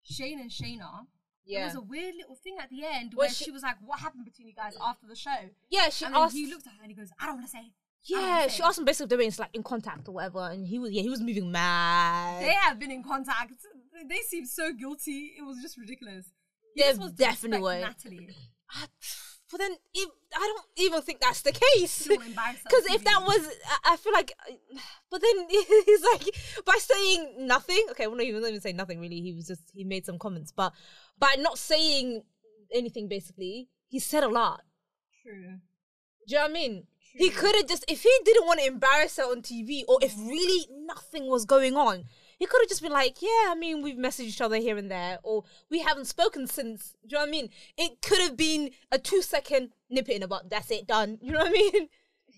[0.05, 1.07] Shayne and Shaina.
[1.47, 3.75] There yeah, was a weird little thing at the end where she- she, was like,
[3.81, 5.89] "What happened between you guys after the show?" yeah.
[5.89, 6.35] She and asked.
[6.35, 7.71] he looked at her and he goes, "I don't want to say."
[8.07, 10.65] Yeah, she asked him basically if they were in, like in contact or whatever, and
[10.67, 12.41] he was yeah he was moving mad.
[12.43, 13.53] They have been in contact.
[14.07, 15.33] They seem so guilty.
[15.37, 16.25] It was just ridiculous.
[16.75, 17.81] They just definitely.
[17.81, 18.29] Natalie.
[18.69, 18.87] I-
[19.51, 22.05] but then if, I don't even think that's the case.
[22.05, 23.47] Don't embarrass her Because if that was,
[23.83, 24.33] I- I feel like,
[25.11, 26.29] but then he's like
[26.65, 27.85] by saying nothing.
[27.91, 29.21] Okay, well, no, he wasn't even say nothing really.
[29.21, 30.73] He was just he made some comments, but
[31.19, 32.23] by not saying
[32.73, 34.61] anything, basically, he said a lot.
[35.23, 35.59] True.
[36.27, 36.87] Do you know what I mean?
[37.11, 37.19] True.
[37.19, 40.17] He could have just, if he didn't want to embarrass her on TV, or if
[40.17, 42.05] really nothing was going on,
[42.45, 44.91] he could have just been like, "Yeah, I mean, we've messaged each other here and
[44.91, 47.49] there, or we haven't spoken since." Do you know what I mean?
[47.75, 50.49] It could have been a two-second nip it in the butt.
[50.49, 51.17] That's it, done.
[51.21, 51.89] You know what I mean?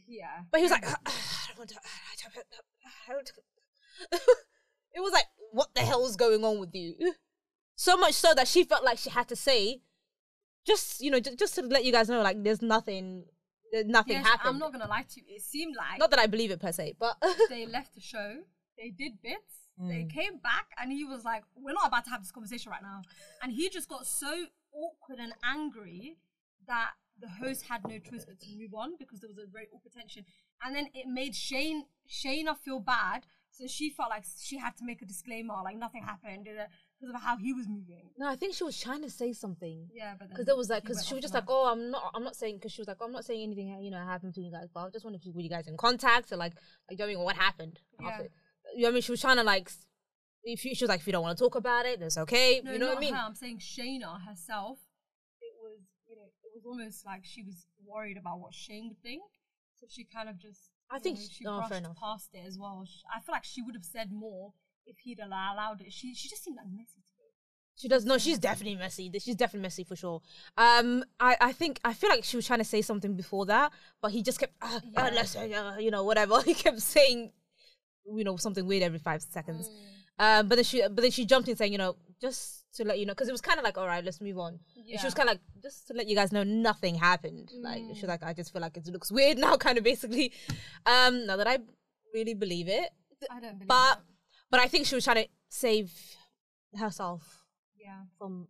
[0.08, 0.44] Yeah.
[0.50, 2.46] But he was like, uh, uh, "I don't want to." Uh, I don't,
[3.10, 3.32] I don't,
[4.96, 7.14] it was like, what the hell is going on with you?
[7.76, 9.82] So much so that she felt like she had to say,
[10.66, 13.26] just you know, just, just to let you guys know, like, there's nothing,
[13.86, 14.50] nothing Yes, happened.
[14.50, 15.36] I'm not gonna lie to you.
[15.36, 18.38] It seemed like Not that I believe it per se, but they left the show.
[18.78, 19.57] They did bits.
[19.80, 20.10] They Mm.
[20.10, 23.04] came back, and he was like, "We're not about to have this conversation right now."
[23.42, 26.18] And he just got so awkward and angry
[26.66, 29.68] that the host had no choice but to move on because there was a very
[29.74, 30.26] awkward tension.
[30.64, 34.86] And then it made Shayne Shaina feel bad, so she felt like she had to
[34.86, 36.66] make a disclaimer, like nothing happened uh,
[37.00, 38.12] because of how he was moving.
[38.18, 39.90] no, I think she was trying to say something.
[39.94, 42.24] Yeah, but Because there was like, because she was just like, oh, I'm not, I'm
[42.24, 44.42] not saying, because she was like, oh, I'm not saying anything, you know, happened to
[44.42, 46.54] you guys, but I just wanted to were you guys in contact or like,
[46.90, 47.80] like, you know what what happened?
[48.00, 48.08] Yeah.
[48.10, 48.30] After,
[48.78, 49.02] you know what I mean?
[49.02, 49.72] She was trying to like,
[50.44, 52.62] if you, she was like, if you don't want to talk about it, that's okay.
[52.64, 53.14] No, you know what I mean?
[53.16, 53.22] Her.
[53.26, 54.78] I'm saying Shaina herself.
[55.42, 59.02] It was, you know, it was almost like she was worried about what Shayne would
[59.02, 59.24] think,
[59.80, 60.70] so she kind of just.
[60.92, 62.86] I think know, she- she oh, brushed past it as well.
[62.86, 64.54] Sh- I feel like she would have said more
[64.86, 65.92] if he'd allowed it.
[65.92, 67.26] She she just seemed like messy to me.
[67.76, 68.06] She does.
[68.06, 69.12] No, she's definitely messy.
[69.20, 70.22] She's definitely messy for sure.
[70.58, 73.72] Um, I, I think I feel like she was trying to say something before that,
[74.02, 75.74] but he just kept, uh, Yeah.
[75.74, 76.42] uh, you know, whatever.
[76.46, 77.32] He kept saying,
[78.16, 79.70] you know, something weird every five seconds.
[79.70, 79.74] Mm.
[80.20, 82.98] Um, but then she, but then she jumped in saying, you know, just to let
[83.00, 84.60] you know, because it was kind of like, all right, let's move on.
[84.76, 87.52] And she was kind of like, just to let you guys know, nothing happened.
[87.62, 88.08] Like she was Mm.
[88.08, 90.32] like, I just feel like it looks weird now, kind of basically.
[90.86, 91.60] Um, now that I
[92.14, 92.90] really believe it,
[93.32, 94.02] I don't believe but
[94.50, 95.92] but I think she was trying to save
[96.76, 97.44] herself
[97.80, 98.02] Yeah.
[98.18, 98.48] from.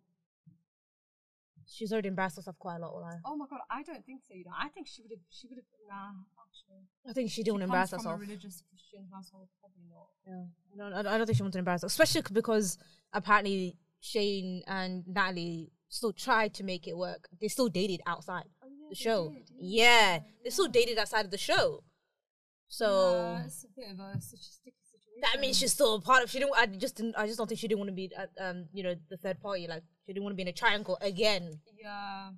[1.70, 2.96] She's already embarrassed herself quite a lot.
[2.96, 3.20] Like.
[3.26, 4.34] Oh my god, I don't think so.
[4.34, 5.20] You know, I think she would have.
[5.30, 5.66] She would have.
[5.90, 6.12] Nah,
[6.60, 6.84] actually.
[7.10, 8.16] I think she didn't She embarrass comes herself.
[8.20, 10.08] From a religious Christian household, probably not.
[10.26, 12.78] Yeah, I don't, I don't- think she wanted to embarrass herself, especially because
[13.14, 17.28] apparently Shayne and Natalie still tried to make it work.
[17.40, 19.30] They still dated outside Oh, yeah, the show.
[19.30, 21.84] did, Yeah, they still dated outside of the show.
[22.68, 25.22] So Yeah, it's a bit of a sticky situation.
[25.22, 26.30] that means she's still a part of.
[26.30, 26.54] She didn't.
[26.58, 27.16] I just didn't.
[27.16, 29.40] I just don't think she didn't want to be, at, um, you know, the third
[29.40, 29.66] party.
[29.68, 31.62] Like she didn't want to be in a triangle again.
[31.82, 32.32] Yeah.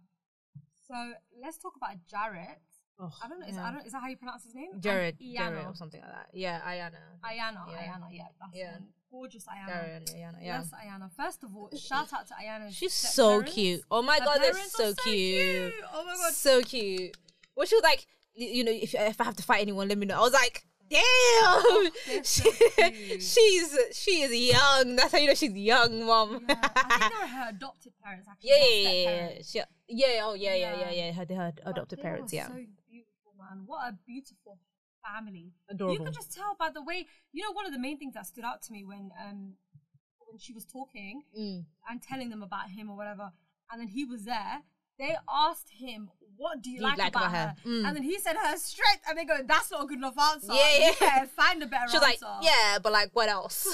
[0.87, 2.61] So let's talk about Jarrette.
[3.01, 3.47] Oh, I don't know.
[3.47, 3.65] Is, yeah.
[3.67, 4.71] I don't, is that how you pronounce his name?
[4.79, 5.71] Jared, And Jared Iyanna.
[5.71, 6.27] or something like that.
[6.33, 6.99] Yeah, Iyanna.
[7.23, 7.71] Iyanna.
[7.71, 7.77] Yeah.
[7.77, 8.07] Iyanna.
[8.11, 8.23] Yeah.
[8.41, 8.71] That's Yeah.
[8.73, 8.87] one.
[9.11, 9.67] Gorgeous Iyanna.
[9.67, 10.35] Jared, Iyanna.
[10.41, 10.57] Yeah.
[10.59, 11.11] Yes, Iyanna.
[11.15, 12.71] First of all, shout out to Iyanna.
[12.73, 13.81] She's so cute.
[13.89, 15.73] Oh my Her god, they're so, so cute.
[15.73, 15.73] cute.
[15.93, 16.33] Oh my God.
[16.33, 17.15] so cute.
[17.55, 20.05] Well, she was like, you know, if if I have to fight anyone, let me
[20.05, 20.17] know.
[20.17, 22.51] I was like, damn, they're she,
[23.19, 24.95] she's she is young.
[24.95, 26.43] That's how you know she's young, mom.
[26.47, 28.49] Yeah, I think they were her adopted parents actually.
[28.83, 29.65] yeah, yeah, yeah, yeah.
[29.91, 30.21] Yeah.
[30.23, 31.11] Oh, yeah, yeah, yeah, Yeah.
[31.13, 32.31] Her, her adopted parents.
[32.31, 32.53] Yeah, So
[33.49, 33.63] man.
[33.65, 34.59] What a beautiful
[35.05, 35.53] family.
[35.69, 35.93] adorable.
[35.97, 37.05] You could just tell by the way.
[37.31, 39.53] You know, one of the main things that stood out to me when um
[40.27, 41.65] when she was talking Mm.
[41.89, 43.31] and telling them about him or whatever,
[43.71, 44.61] and then he was there.
[44.99, 47.85] They asked him, "What do you Do you like, about, her?" Mm.
[47.87, 50.53] And then he said her strength, and they go, "That's not a good enough answer.
[50.53, 51.25] Yeah, yeah.
[51.25, 53.65] find a better She was like, answer." yeah, but like, what else?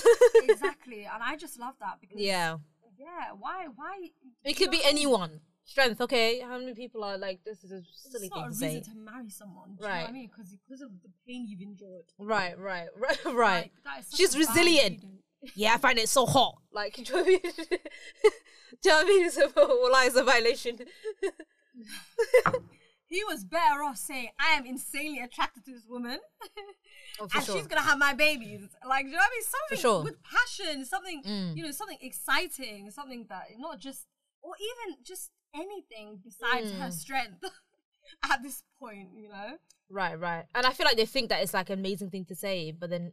[0.43, 1.05] exactly.
[1.05, 2.57] And I just love that because yeah,
[2.99, 3.31] yeah.
[3.37, 3.67] Why?
[3.75, 4.09] Why?
[4.43, 5.41] it could be anyone.
[5.65, 6.39] Strength, okay.
[6.41, 7.63] How many people are like this?
[7.63, 8.75] Is a silly It's thing not a to say.
[8.77, 9.75] reason to marry someone.
[9.75, 10.27] Do you know what I mean?
[10.27, 12.05] Because because of the pain you've endured.
[12.19, 13.61] Right, right, right, right.
[13.63, 15.03] Like, that is such She's resilient.
[15.55, 16.55] yeah, I find it so hot.
[16.71, 17.41] Like, do you know what I mean?
[17.41, 17.49] do
[18.83, 19.25] you know what I mean?
[19.25, 20.77] It's a, well, it's a violation.
[23.07, 26.19] He was better off saying, "I am insanely attracted to this woman,
[27.19, 27.55] Oh, and sure.
[27.55, 29.43] she's gonna have my babies." Like, do you know what I mean?
[29.43, 30.03] Something sure.
[30.03, 31.55] with passion, something Mm.
[31.55, 34.07] you know, something exciting, something that not just,
[34.41, 36.93] or even just anything besides her Mm.
[36.93, 37.43] strength
[38.31, 39.09] at this point.
[39.15, 39.57] You know?
[39.89, 40.45] Right, right.
[40.53, 42.89] And I feel like they think that it's like an amazing thing to say, but
[42.89, 43.11] then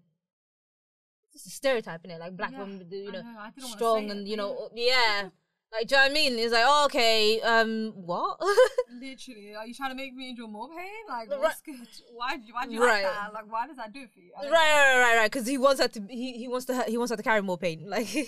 [1.34, 2.18] it's a stereotype, innit?
[2.20, 4.36] Like black Yeah, women, do, you know, know, I didn't wanna strong and it, you
[4.36, 5.28] know, yeah.
[5.72, 6.38] Like, do you know what I mean?
[6.38, 8.38] It's like, oh, okay, um, what?
[8.92, 10.86] Literally, are you trying to make me endure more pain?
[11.08, 11.40] Like, Right.
[11.40, 11.76] what's good?
[12.12, 12.36] Why?
[12.36, 13.02] do you- Why do you Right.
[13.02, 13.32] like that?
[13.32, 14.32] Like, why does that do it for you?
[14.36, 14.50] Right, know.
[14.50, 15.30] right, right, right.
[15.32, 17.56] Because he wants her to, he, he wants to, he wants her to carry more
[17.56, 17.84] pain.
[17.88, 18.20] Like, To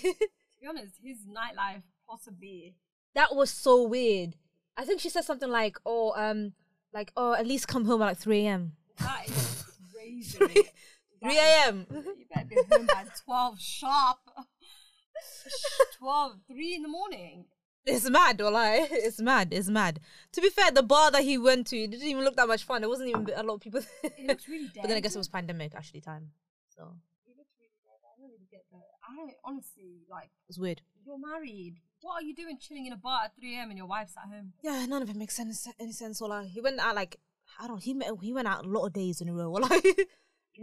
[0.59, 2.75] be honest, his nightlife possibly.
[3.15, 4.35] That was so weird.
[4.77, 6.53] I think she said something like, oh, um,
[6.93, 8.73] like, oh, at least come home at like 3 a.m.
[8.99, 10.37] That is crazy.
[11.23, 11.87] 3 a.m.
[11.89, 14.19] You better be home by 12 sharp.
[15.99, 17.45] 12, 3 in the morning.
[17.87, 19.99] It's mad, like it's mad, it's mad.
[20.31, 22.63] To be fair, the bar that he went to it didn't even look that much
[22.63, 22.81] fun.
[22.81, 23.81] There wasn't even a lot of people.
[24.01, 24.81] It looks really dead.
[24.81, 26.31] but then I guess it was pandemic actually time,
[26.75, 26.95] so
[27.27, 27.99] It looks really dead.
[28.01, 28.81] I don't really get that.
[29.07, 30.81] I honestly, like, it's weird.
[31.05, 31.75] you're married.
[32.05, 33.69] What are you doing chilling in a bar at 3 a.m.
[33.71, 34.53] and your wife's at home?
[34.63, 36.21] Yeah, none of it makes sense any sense.
[36.21, 37.17] Or like he went out like
[37.59, 37.81] I don't.
[37.81, 39.51] He he went out a lot of days in a row.
[39.59, 39.85] Like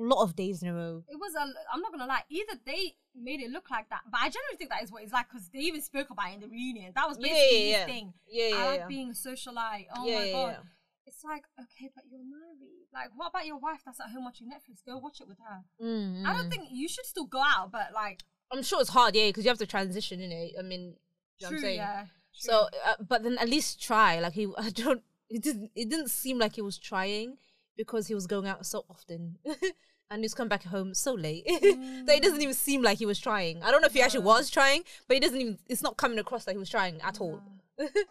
[0.01, 1.05] a lot of days in a row.
[1.09, 1.41] It was a,
[1.73, 4.71] I'm not gonna lie, either they made it look like that, but I generally think
[4.71, 6.93] that is what it's like because they even spoke about it in the reunion.
[6.95, 8.13] That was Yeah, basically yeah, his thing.
[8.27, 8.87] Yeah, yeah, I like yeah.
[8.89, 9.87] being a socialite.
[9.95, 10.49] Oh Yeah, my yeah, god.
[10.49, 10.63] yeah.
[11.05, 12.87] It's like, okay, but you're married.
[12.95, 14.81] Like, what about your wife that's at home watching Netflix?
[14.87, 15.61] Go watch it with her.
[15.85, 19.15] Mm, I don't think you should still go out, but like, I'm sure it's hard,
[19.15, 20.53] yeah, because you have to transition in it.
[20.59, 20.95] I mean,
[21.43, 21.77] you know true, I'm saying.
[21.77, 22.07] yeah.
[22.33, 24.19] So, uh, but then at least try.
[24.21, 25.03] Like he, I don't.
[25.29, 25.71] It didn't.
[25.75, 27.39] It didn't seem like he was trying
[27.77, 29.39] because he was going out so often,
[30.11, 33.19] and he's come back home so late that it doesn't even seem like he was
[33.19, 33.63] trying.
[33.63, 35.59] I don't know if he actually was trying, but it doesn't even.
[35.69, 37.43] It's not coming across that he was trying at all.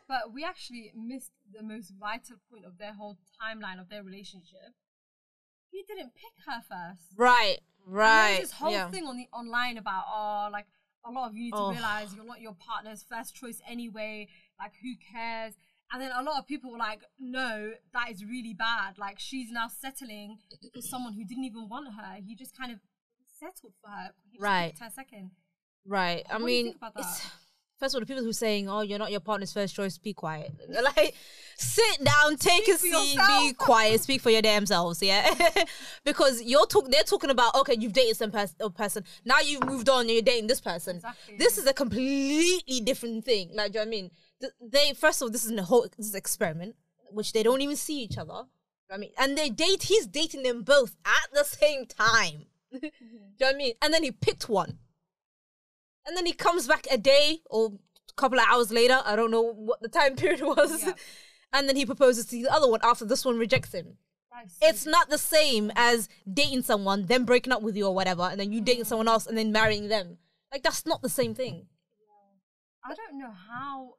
[0.08, 4.74] But we actually missed the most vital point of their whole timeline of their relationship.
[5.70, 7.06] He didn't pick her first.
[7.16, 7.60] Right.
[7.86, 8.40] Right.
[8.42, 8.90] this whole yeah.
[8.90, 10.66] thing on the online about oh like
[11.06, 11.72] a lot of you need to Oh.
[11.72, 14.28] realize you're not your partner's first choice anyway.
[14.60, 15.54] Like who cares?
[15.92, 18.98] And then a lot of people were like, no, that is really bad.
[18.98, 20.38] Like she's now settling
[20.74, 22.16] for someone who didn't even want her.
[22.26, 22.80] He just kind of
[23.40, 24.12] settled for her.
[24.32, 24.74] He Right.
[24.80, 25.32] her second.
[25.86, 26.24] Right.
[26.30, 26.76] I What you mean,
[27.82, 27.90] think about it's- that?
[27.90, 29.98] first of all, the people who are saying, "Oh, you're not your partner's first choice,"
[29.98, 30.52] be quiet.
[30.70, 31.16] Like,
[31.58, 35.34] sit down, take a for seat, be quiet, speak for your damn selves, yeah.
[36.06, 39.88] because you're talk, they're talking about, okay, you've dated some pers- person, now you've moved
[39.90, 40.96] on, and you're dating this person.
[40.98, 41.38] Exactly.
[41.38, 43.52] This is a completely different thing.
[43.54, 44.12] Like, do you know what I mean?
[44.42, 46.76] Th- They first of all, this is a whole this is an experiment,
[47.12, 48.44] which they don't even see each other.
[48.90, 49.84] I mean, and they date.
[49.84, 52.46] He's dating them both at the same time.
[52.74, 52.92] do you
[53.40, 53.74] know what I mean?
[53.82, 54.80] And then he picked one.
[56.06, 57.68] And then he comes back a day or
[58.10, 59.02] a couple of hours later.
[59.06, 60.84] I don't know what the time period was.
[60.84, 60.94] Yeah.
[61.54, 63.98] And then he proposes to the other one after this one rejects him.
[64.32, 67.86] That is so It's not the same as dating someone, then breaking up with you
[67.88, 70.18] or whatever, and then you dating someone else and then marrying them.
[70.52, 71.68] Like that's not the same thing.
[72.84, 73.96] I don't know how.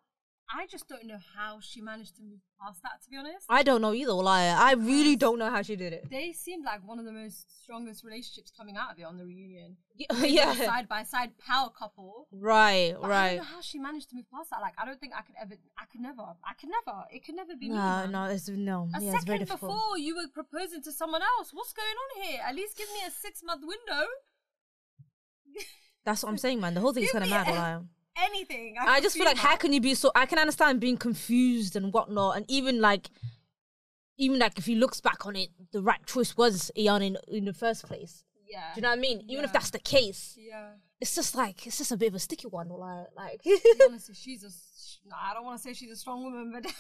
[0.55, 3.03] I just don't know how she managed to move past that.
[3.05, 4.13] To be honest, I don't know either.
[4.13, 6.11] Like I really don't know how she did it.
[6.11, 9.25] they seemed like one of the most strongest relationships coming out of it on the
[9.25, 9.77] reunion.
[9.97, 10.55] Yeah, They were a yeah.
[10.55, 12.29] side by side power couple.
[12.33, 13.29] right, But I right.
[13.29, 14.61] don't know how she managed to move past that.
[14.61, 15.55] Like, I don't think I could ever.
[15.79, 16.23] I could never.
[16.45, 16.99] I could never.
[17.11, 17.75] It could never be me.
[17.75, 18.11] No, man.
[18.13, 18.89] no, it's no.
[18.95, 21.51] A yeah, it's very second before you were proposing to someone else.
[21.53, 22.41] What's going on here?
[22.47, 24.07] At least give me a six month window.
[26.05, 26.75] That's what I'm saying, man.
[26.75, 27.49] The whole thing's kind of mad.
[27.49, 27.83] Like.
[28.17, 28.77] Anything.
[28.81, 30.11] I just feel like how can you be so?
[30.15, 33.09] I can understand being confused and whatnot, and even like,
[34.19, 37.45] even like if he looks back on it, the right choice was Ian in in
[37.47, 38.25] the first place.
[38.47, 38.61] Yeah.
[38.75, 39.25] Do you know what I mean?
[39.29, 40.73] Even if that's the case, Yeah.
[41.01, 42.69] it's just like it's just a bit of a sticky one.
[42.69, 44.49] Like, like to be honest, she's a.
[44.49, 46.71] s- No, I don't want to say she's a strong woman, but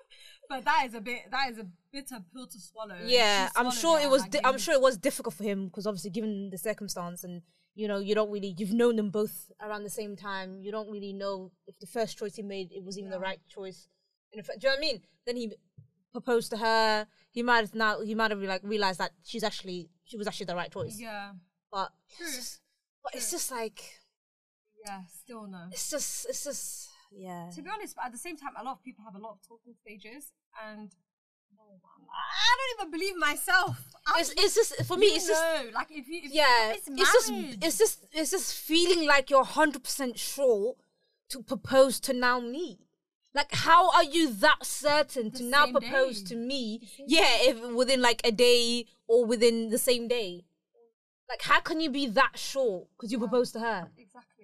[0.48, 1.22] but that is a bit.
[1.32, 2.94] That is a bitter pill to swallow.
[3.04, 4.22] yeah, I'm sure it was.
[4.28, 7.42] Di- I'm sure it was difficult for him because obviously given the circumstance and
[7.76, 10.58] you know you don't really you've known them both around the same time.
[10.60, 13.38] You don't really know if the first choice he made it was even the right
[13.48, 13.88] choice.
[14.32, 15.02] Do you know what I mean?
[15.26, 15.52] Then he
[16.12, 17.06] proposed to her.
[17.30, 20.46] He might have now he might have like realized that she's actually she was actually
[20.46, 20.98] the right choice.
[20.98, 21.32] Yeah.
[21.70, 22.26] But True.
[22.26, 22.60] it's just,
[23.04, 23.82] but it's just like
[24.84, 25.02] Yeah.
[25.22, 25.68] Still no.
[25.70, 27.50] it's just it's just yeah.
[27.54, 29.32] To be honest, but at the same time, a lot of people have a lot
[29.32, 30.32] of talking stages,
[30.66, 30.90] and
[32.10, 33.76] I don't even believe myself.
[34.06, 35.06] I It's, it's just for me.
[35.06, 36.72] It's just know, like if you, if yeah.
[36.72, 40.76] it's, It's just it's just it's just feeling like you're hundred percent sure
[41.30, 42.78] to propose to now me.
[43.34, 46.34] Like, how are you that certain to now propose day.
[46.34, 46.80] to me?
[47.06, 50.44] Yeah, if within like a day or within the same day.
[51.28, 52.86] Like, how can you be that sure?
[52.96, 53.88] Because you proposed to her.
[53.98, 54.35] exactly.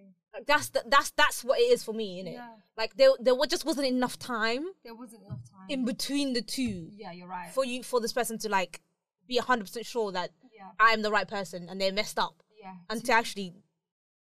[0.47, 2.35] That's the, that's that's what it is for me, innit?
[2.35, 2.49] Yeah.
[2.77, 5.67] Like, there there just wasn't enough time There wasn't enough time.
[5.69, 7.51] in between the two yeah, you're right.
[7.51, 8.81] for you for this person to like
[9.29, 12.75] be hundred percent sure that yeah, I'm the right person and they're messed up, yeah.
[12.89, 13.53] and to actually,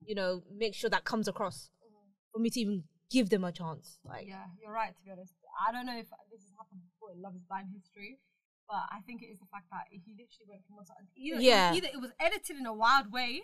[0.04, 1.96] you know, make sure that comes across mm-hmm.
[2.32, 3.98] for me to even give them a chance.
[4.04, 4.94] Like, Yeah, you're right.
[4.94, 5.32] To be honest,
[5.66, 8.18] I don't know if this has happened before in Love Is Blind history,
[8.68, 10.96] but I think it is the fact that he literally went from one side.
[11.16, 11.72] Either Yeah.
[11.74, 13.42] either it was edited in a wild way,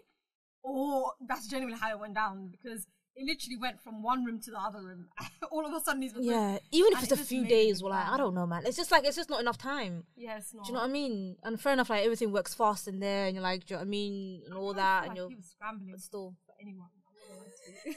[0.62, 4.50] or that's genuinely how it went down because it literally went from one room to
[4.50, 5.06] the other room.
[5.50, 8.08] All of a sudden, he's yeah, even if it's it a few days, well, like,
[8.08, 8.62] I don't know, man.
[8.64, 10.04] It's just like it's just not enough time.
[10.16, 10.64] Yeah, it's not.
[10.64, 11.36] Do you know what I mean?
[11.42, 13.80] And fair enough, like everything works fast in there, and you're like, do you know
[13.80, 16.34] what I mean, and all that, and like you're scrambling but still.
[16.46, 16.88] for anyone.
[16.96, 17.96] I'm not gonna lie to you.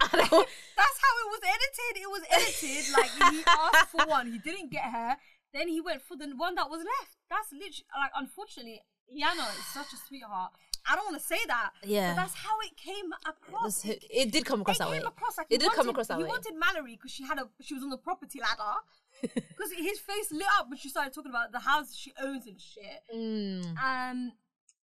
[0.00, 0.48] I don't.
[0.76, 2.02] That's how it was edited.
[2.02, 5.16] It was edited like he asked for one, he didn't get her.
[5.54, 7.16] then he went for the one that was left.
[7.30, 10.52] That's literally like unfortunately, Yana is such a sweetheart.
[10.88, 11.70] I don't want to say that.
[11.84, 12.10] Yeah.
[12.14, 13.84] But that's how it came across.
[13.84, 14.98] It, it did come across it that way.
[14.98, 16.28] across like it he did come wanted- across that he way.
[16.28, 18.74] wanted Mallory because she had a she was on the property ladder.
[19.22, 22.60] Because his face lit up when she started talking about the houses she owns and
[22.60, 23.00] shit.
[23.14, 24.32] Mm, Um,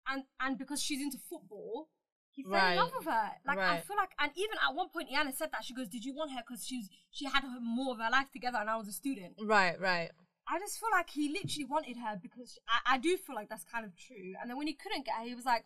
[0.08, 1.90] and and because she's into football,
[2.32, 2.72] he fell Right.
[2.74, 3.32] in love with her.
[3.46, 6.06] Like I feel like, and even at one point, Iyanna said that she goes, "Did
[6.06, 8.70] you want her because she was she had her, more of her life together, and
[8.70, 10.12] I was a student." right, right.
[10.48, 13.64] I just feel like he literally wanted her because I, I do feel like that's
[13.66, 14.34] kind of true.
[14.42, 15.66] And then when he couldn't get her, he was like,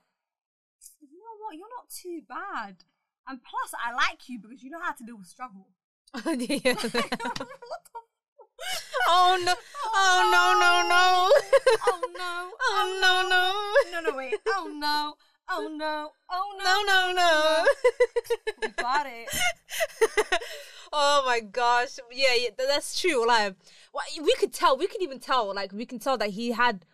[1.02, 1.56] "You know what?
[1.56, 2.84] You're not too bad."
[3.28, 5.70] And plus, I like you because you know how to deal with struggle.
[6.16, 6.74] Yeah.
[6.74, 8.04] what the
[9.08, 9.54] oh no!
[9.54, 10.44] Oh, oh no!
[10.60, 10.74] No!
[10.90, 11.32] No!
[11.88, 12.52] Oh no!
[12.66, 13.30] Oh no!
[13.30, 14.02] No!
[14.02, 14.36] No, no, wait.
[14.48, 15.14] Oh no!
[15.50, 16.12] Oh no!
[16.30, 16.66] Oh no!
[16.66, 17.14] Oh, no!
[17.14, 17.24] No!
[17.26, 17.66] Oh,
[18.62, 18.68] no!
[18.68, 19.30] We got it.
[20.94, 22.00] oh my gosh!
[22.12, 23.28] Yeah, yeah, that's true.
[23.28, 23.56] Like,
[23.94, 24.78] well, we could tell.
[24.78, 25.54] We could even tell.
[25.54, 26.86] Like, we can tell that he had,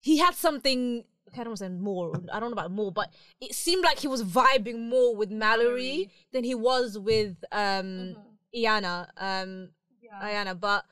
[0.00, 1.04] he had something.
[1.40, 2.12] I don't want say more.
[2.32, 6.10] I don't know about more, but it seemed like he was vibing more with Mallory,
[6.32, 8.16] than he was with um
[8.54, 9.08] Iyanna.
[9.16, 9.70] Um,
[10.00, 10.20] Yeah.
[10.22, 10.84] Iyanna, but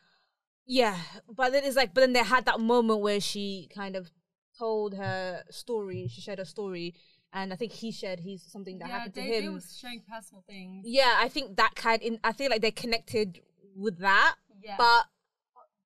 [0.66, 0.96] yeah,
[1.28, 4.10] but then it's like, but then they had that moment where she kind of
[4.58, 6.08] told her story.
[6.08, 6.94] She shared her story,
[7.32, 9.42] and I think he shared he's something that yeah, happened to him.
[9.42, 10.84] they was sharing personal things.
[10.86, 12.00] yeah, I think that kind.
[12.02, 13.40] In I feel like they're connected
[13.76, 14.76] with that, Yeah.
[14.78, 15.04] but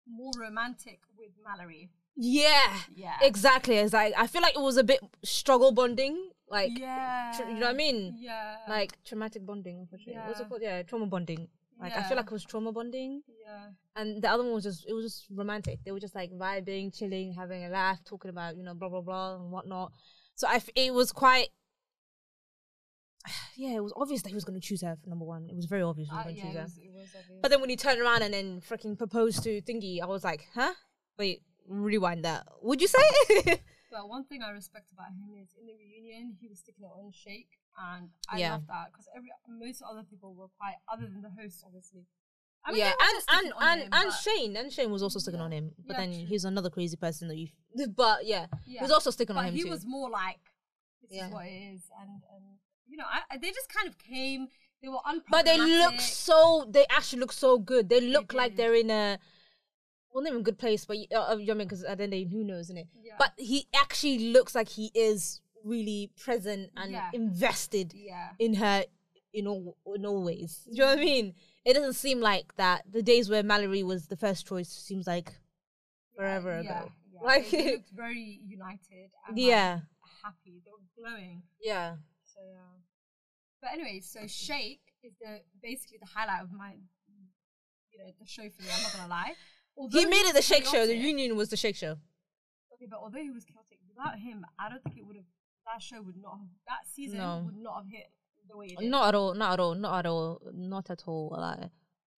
[0.09, 1.91] more romantic with Mallory.
[2.17, 3.17] Yeah, Yeah.
[3.23, 3.77] exactly.
[3.77, 7.33] It's like I feel like it was a bit struggle bonding, like yeah.
[7.37, 8.17] tr- you know what I mean?
[8.19, 8.57] Yeah.
[8.69, 9.81] like traumatic bonding.
[9.81, 10.21] unfortunately.
[10.27, 10.63] What's it called?
[10.63, 11.49] Yeah, trauma bonding.
[11.81, 13.23] Like I feel like it was trauma bonding.
[13.45, 13.69] yeah.
[13.97, 15.81] and the other one was just it was just romantic.
[15.85, 19.03] They were just like vibing, chilling, having a laugh, talking about you know blah blah
[19.03, 19.93] blah and whatnot.
[20.35, 21.49] So I f- it was quite.
[23.57, 25.49] Yeah, it was obvious that he was going to choose her for number one.
[25.51, 26.65] It was very obvious he was Uh, going to yeah, choose it her.
[26.65, 27.39] was, it was obvious.
[27.43, 30.47] But then when he turned around and then freaking proposed to Thingy, I was like,
[30.55, 30.75] huh?
[31.19, 32.47] Wait, rewind that.
[32.63, 33.61] Would you say?
[33.89, 36.91] But one thing I respect about him is in the reunion he was sticking it
[36.93, 37.49] on Shake,
[37.79, 38.53] and I Yeah.
[38.53, 42.05] love that because every most other people were quiet, other than the host, obviously.
[42.65, 45.45] I mean, yeah, and and and, him, and Shayne and Shayne was also sticking Yeah.
[45.47, 46.27] on him, but Yeah, then true.
[46.27, 47.49] he's another crazy person that you.
[47.97, 49.71] But yeah, he was also sticking on but him he too.
[49.71, 50.43] was more like
[51.01, 51.29] this Yeah.
[51.29, 52.45] is what it is, and and
[52.89, 54.49] you know, I, they just kind of came.
[54.83, 55.31] They were unproblematic.
[55.31, 56.67] But they look so.
[56.69, 57.89] They actually look so good.
[57.89, 59.19] They look like they're in a.
[60.17, 62.15] Well, not even a good place, but uh, uh, you know, because at the end
[62.15, 62.87] of the day, who knows, isn't it?
[63.05, 63.17] Yeah.
[63.19, 67.11] But he actually looks like he is really present and Yeah.
[67.13, 68.85] invested yeah, in her
[69.35, 70.63] in all in all ways.
[70.65, 71.35] Do you know what I mean?
[71.67, 72.91] It doesn't seem like that.
[72.91, 75.35] The days where Mallory was the first choice seems like
[76.17, 76.71] forever ago.
[77.13, 77.21] Yeah.
[77.23, 79.11] Like- they, looked very united.
[79.29, 79.81] And, like, Yeah.
[80.25, 80.63] happy.
[80.65, 81.43] They were glowing.
[81.61, 81.97] Yeah.
[82.25, 82.81] So yeah.
[83.61, 86.73] But anyway, so Shake is the basically the highlight of my,
[87.91, 88.69] you know, the show for me.
[88.75, 89.35] I'm not gonna lie.
[89.77, 90.87] Although He made it the Shake Show.
[90.87, 91.97] The chaotic- Union was the Shake Show.
[92.75, 95.25] Okay, but although he was chaotic, without him, I don't think it would have.
[95.67, 96.49] That show would not have.
[96.69, 97.43] That season No.
[97.47, 98.07] would not have hit
[98.49, 98.89] the way it did.
[98.89, 99.35] Not at all.
[99.35, 99.75] Not at all.
[99.75, 100.41] Not at all.
[100.55, 101.35] Not at all.
[101.37, 101.71] Like,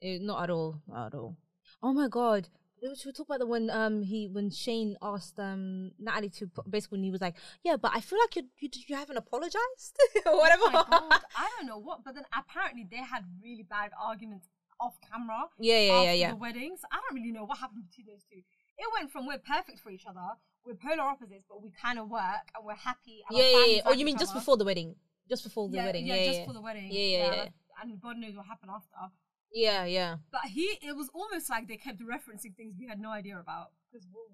[0.02, 0.82] eh, not at all.
[0.86, 1.36] Not at all.
[1.82, 2.48] Oh my god.
[2.80, 6.98] Should we talk about the when um he when Shayne asked um Natalie to basically
[6.98, 10.36] when he was like yeah but I feel like you you, you haven't apologized or
[10.38, 14.46] whatever Oh I don't know what, but then apparently they had really bad arguments
[14.80, 15.44] off camera.
[15.58, 16.80] yeah yeah yeah yeah The weddings.
[16.92, 18.38] I don't really know what happened between those two.
[18.78, 20.20] It went from we're perfect for each other,
[20.64, 23.22] we're polar opposites, but we kind of work and we're happy.
[23.28, 23.80] And yeah yeah, yeah.
[23.86, 24.40] oh you mean just other.
[24.40, 24.94] before the wedding
[25.28, 26.88] just before the yeah, wedding Yeah, yeah just yeah for the wedding.
[26.90, 27.48] Yeah, yeah, yeah.
[27.82, 29.12] And God knows what happened after.
[29.52, 33.10] yeah yeah But he, it was almost like they kept referencing things we had no
[33.10, 33.68] idea about.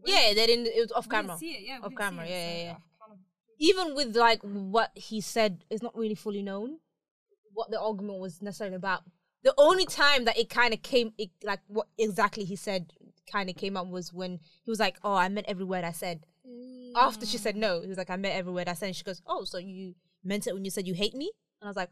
[0.05, 1.63] Yeah they didn't it was off we didn't camera see it.
[1.67, 2.73] Yeah, Off camera, it, yeah, so yeah, yeah.
[2.73, 3.19] Kind of-
[3.59, 6.79] even with like what he said is not really fully known
[7.53, 9.03] what the argument was necessarily about
[9.45, 12.93] the only time that it kind of came it, like what exactly he said
[13.31, 15.93] kind of came up was when he was like oh i meant every word i
[15.93, 16.25] said
[16.97, 19.03] after she said no he was like i meant every word i said and she
[19.05, 21.31] goes oh so you meant it when you said you hate me
[21.61, 21.91] and i was like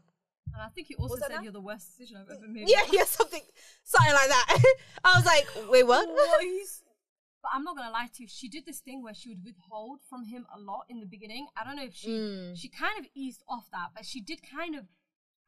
[0.53, 2.69] And I think he also Was that said you're the worst decision I've ever made.
[2.69, 3.41] yeah yeah something
[3.83, 4.63] something like that
[5.03, 6.41] i was like wait what What?
[7.43, 8.29] But I'm not gonna lie to you.
[8.29, 11.47] She did this thing where she would withhold from him a lot in the beginning.
[11.57, 12.55] I don't know if she Mm.
[12.57, 14.85] she kind of eased off that, but she did kind of,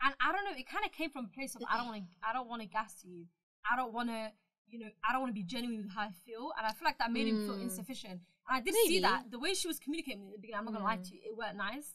[0.03, 0.57] and I don't know.
[0.57, 2.61] It kind of came from a place of I don't want to I don't want
[2.61, 3.25] to gas you.
[3.69, 4.31] I don't want to
[4.67, 6.85] you know I don't want to be genuine with how I feel, and I feel
[6.85, 7.63] like that made him feel Mm.
[7.63, 8.21] insufficient.
[8.47, 8.95] And I did Maybe.
[8.95, 10.59] see that the way she was communicating in the beginning.
[10.59, 11.09] I'm not gonna lie Mm.
[11.09, 11.21] to you.
[11.29, 11.93] It weren't nice.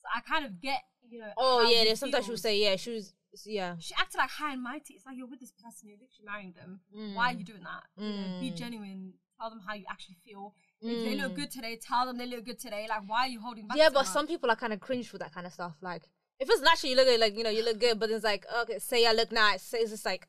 [0.00, 1.32] So I kind of get you know.
[1.36, 3.14] oh yeah there's sometimes she would say yeah she was
[3.46, 4.94] yeah She acted like high and mighty.
[4.94, 6.80] It's like you're with this person, you're literally marrying them.
[7.14, 7.84] Why are you doing that?
[7.96, 8.56] You know, be Mm.
[8.56, 9.14] genuine.
[9.40, 10.54] Tell them how you actually feel.
[10.82, 11.36] If they look Mm.
[11.36, 12.86] good today, tell them they look good today.
[12.88, 13.76] Like, why are you holding back?
[13.76, 14.08] yeah, so but much?
[14.08, 15.74] some people are kind of cringe for that kind of stuff.
[15.80, 16.08] Like,
[16.42, 18.44] if it's natural, you look good, like you know, you look good, but it's like,
[18.62, 19.62] okay, say I look nice.
[19.62, 20.28] Say it's just like,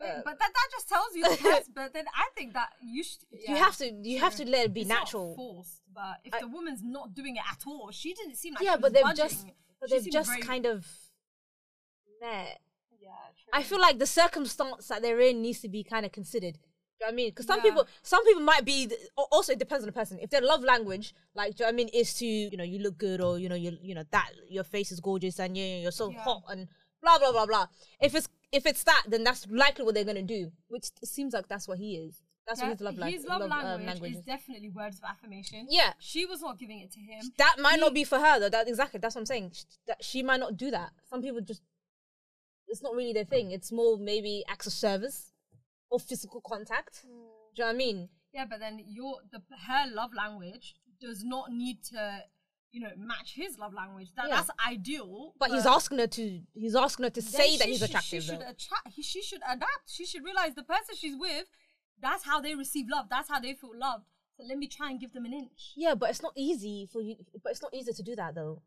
[0.00, 1.68] Uh, but that, that just tells you the best.
[1.74, 3.22] But then I think that you should.
[3.30, 5.34] you have to you have to let it be It's natural.
[5.36, 8.64] forced, but if I- the woman's not doing it at all, she didn't seem like
[8.64, 9.24] yeah, she but they've budging.
[9.28, 9.46] just
[9.80, 10.86] but She they've just kind of
[12.20, 12.60] met.
[13.00, 13.10] Yeah,
[13.52, 16.58] I feel like the circumstance that they're in needs to be kind of considered.
[17.02, 17.30] Do you know what I mean?
[17.30, 17.62] Because some Yeah.
[17.70, 18.88] people, some people might be.
[19.32, 20.18] Also, it depends on the person.
[20.20, 22.62] If their love language, like, do you know what I mean, is to you know
[22.64, 25.56] you look good or you know you you know that your face is gorgeous and
[25.56, 26.20] you you're so Yeah.
[26.22, 26.68] hot and
[27.02, 27.66] blah blah blah blah.
[28.00, 30.52] If it's if it's that, then that's likely what they're gonna do.
[30.68, 32.22] Which seems like that's what he is.
[32.46, 34.24] That's what his love, lang- his love, love, language, um, language is is.
[34.24, 35.66] definitely words of affirmation.
[35.70, 35.92] Yeah.
[35.98, 37.32] she was not giving it to him.
[37.38, 38.48] That might not be for her though.
[38.48, 39.00] That exactly.
[39.00, 39.52] That's what I'm saying.
[39.54, 40.92] Sh- That she might not do that.
[41.08, 41.62] Some people just.
[42.68, 43.50] It's not really their thing.
[43.50, 45.31] It's more maybe acts of service
[45.92, 47.02] or physical contact.
[47.02, 47.14] Do you
[47.58, 48.08] know what I mean?
[48.32, 52.20] Yeah, but then your the her love language does not need to,
[52.70, 54.08] you know, match his love language.
[54.16, 54.36] That Yeah.
[54.36, 55.34] that's ideal.
[55.38, 56.40] But he's asking her to.
[56.54, 58.22] He's asking her to say that he's should- attractive.
[58.22, 58.88] She should attract.
[58.96, 59.86] He, she should adapt.
[59.96, 61.46] She should realize the person she's with.
[62.00, 63.06] That's how they receive love.
[63.10, 64.06] That's how they feel loved.
[64.36, 65.72] So let me try and give them an inch.
[65.76, 67.16] Yeah, but it's not easy for you.
[67.44, 68.62] But it's not easy to do that though.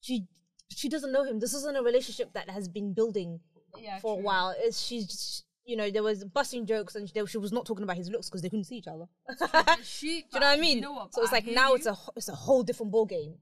[0.00, 0.26] She
[0.68, 1.38] she doesn't know him.
[1.38, 3.38] This isn't a relationship that has been building
[3.78, 4.52] Yeah, for a while.
[4.58, 5.44] It's she's.
[5.66, 8.28] You know, there was busting jokes, and she, she was not talking about his looks
[8.30, 9.06] because they couldn't see each other.
[9.82, 10.76] She, Do you know what I mean?
[10.76, 11.12] You know what?
[11.14, 11.74] so it's I like now you.
[11.76, 13.34] it's a it's a whole different ball game.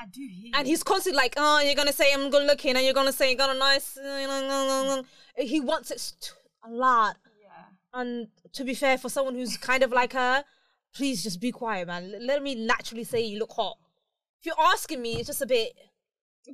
[0.00, 0.52] I do hear.
[0.54, 3.30] And he's constantly like, oh, you're gonna say I'm good looking, and you're gonna say
[3.30, 3.96] you got a nice.
[3.98, 5.02] Uh,
[5.36, 6.32] he wants it
[6.64, 7.16] a lot.
[7.42, 8.00] Yeah.
[8.00, 10.44] And to be fair, for someone who's kind of like her,
[10.94, 12.14] please just be quiet, man.
[12.20, 13.76] Let me naturally say you look hot.
[14.40, 15.72] If you're asking me, it's just a bit.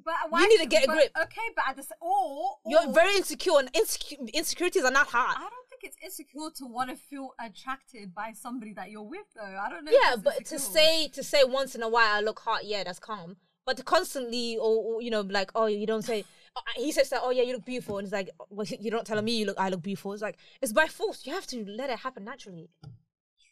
[0.05, 1.11] But why need to get a grip.
[1.17, 5.37] Okay, but at the s- or, You're very insecure, and insecure, insecurities are not hard.
[5.39, 9.27] I don't think it's insecure to want to feel attracted by somebody that you're with,
[9.35, 9.43] though.
[9.43, 9.93] I don't know.
[9.93, 12.99] Yeah, but to say to say once in a while I look hot, yeah, that's
[12.99, 13.37] calm.
[13.65, 16.25] But to constantly, or, or you know, like, oh, you don't say.
[16.57, 19.07] uh, He says that, oh yeah, you look beautiful, and it's like, well, you're not
[19.07, 20.13] telling me you look, I look beautiful.
[20.13, 21.25] It's like it's by force.
[21.27, 22.69] You have to let it happen naturally.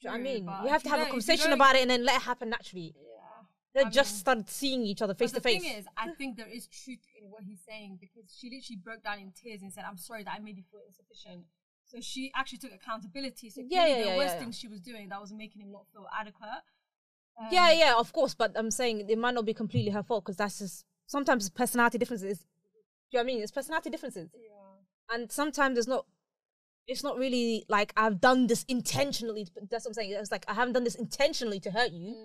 [0.00, 0.44] You what I mean?
[0.64, 2.94] You have to have a you conversation about it and then let it happen naturally.
[2.94, 3.15] Yeah.
[3.76, 5.62] They I just mean- started seeing each other face to face.
[5.62, 8.80] the thing is, I think there is truth in what he's saying because she literally
[8.82, 11.44] broke down in tears and said, "I'm sorry that I made you feel insufficient."
[11.84, 13.50] So she actually took accountability.
[13.50, 14.38] So Yeah, yeah, there yeah, was yeah.
[14.40, 16.62] things she was doing that was making him not feel adequate.
[17.38, 18.34] Um, yeah, yeah, of course.
[18.34, 21.98] But I'm saying it might not be completely her fault because that's just sometimes personality
[21.98, 22.38] differences.
[22.38, 23.42] Do you know what I mean?
[23.42, 24.30] It's personality differences.
[24.34, 25.14] yeah.
[25.14, 26.06] and sometimes it's not
[26.88, 29.46] it's not really like I've done this intentionally.
[29.70, 30.12] That's what I'm saying.
[30.12, 32.16] It's like I haven't done this intentionally to hurt you,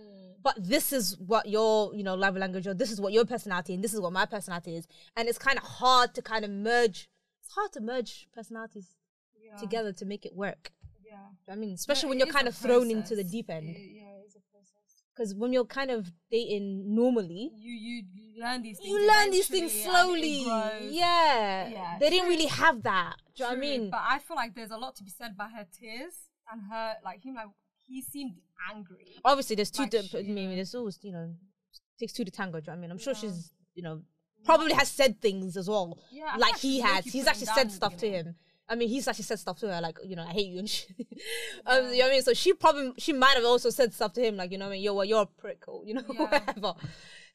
[0.44, 3.74] but this is what your you know love language or this is what your personality
[3.74, 6.52] and this is what my personality is, and it's kind of hard to kind of
[6.52, 7.10] merge.
[7.44, 8.96] It's hard to merge personalities
[9.44, 9.58] Yeah.
[9.58, 10.72] together to make it work.
[11.06, 11.18] Yeah.
[11.50, 13.70] I mean, especially Yeah, when you're kind of thrown into the deep end.
[13.70, 15.04] It- yeah, it is a process.
[15.14, 18.90] Because when you're kind of dating normally, You you you learn these things.
[18.90, 20.46] you learn these things slowly.
[20.46, 21.68] Yeah.
[21.68, 23.16] Yeah, they didn't really have that.
[23.36, 23.90] Do you know what I mean?
[23.90, 26.14] But I feel like there's a lot to be said by her tears
[26.52, 27.48] and her like him like
[27.92, 28.36] he seemed
[28.74, 29.08] angry.
[29.26, 31.28] obviously there's two Like, I mean there's always you know
[32.00, 32.92] takes two to tango do you know I mean?
[32.92, 33.20] I'm sure Yeah.
[33.22, 34.02] she's you know
[34.46, 37.06] probably has said things as well Yeah, like he has.
[37.06, 38.36] he's actually said stuff to him.
[38.70, 40.70] I mean he's actually said stuff to her like you know I hate you and
[40.70, 40.96] shit.
[41.68, 42.22] Um, you know what I mean?
[42.24, 44.72] So she probably she might have also said stuff to him like you know what
[44.72, 44.84] I mean?
[44.84, 46.22] Yo well, you're a prick or you know Yeah.
[46.22, 46.74] whatever.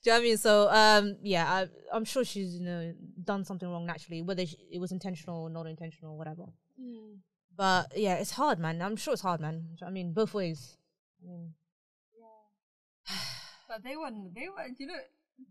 [0.03, 0.37] Do you know what I mean?
[0.49, 0.53] So
[0.83, 2.93] um yeah I, I'm sure she's you know
[3.23, 6.47] done something wrong naturally whether she, it was intentional or not intentional or whatever
[7.57, 9.93] but yeah it's hard man I'm sure it's hard man Do you know what I
[9.93, 10.77] mean both ways
[11.23, 11.55] I mean,
[13.69, 14.95] But they were they were you know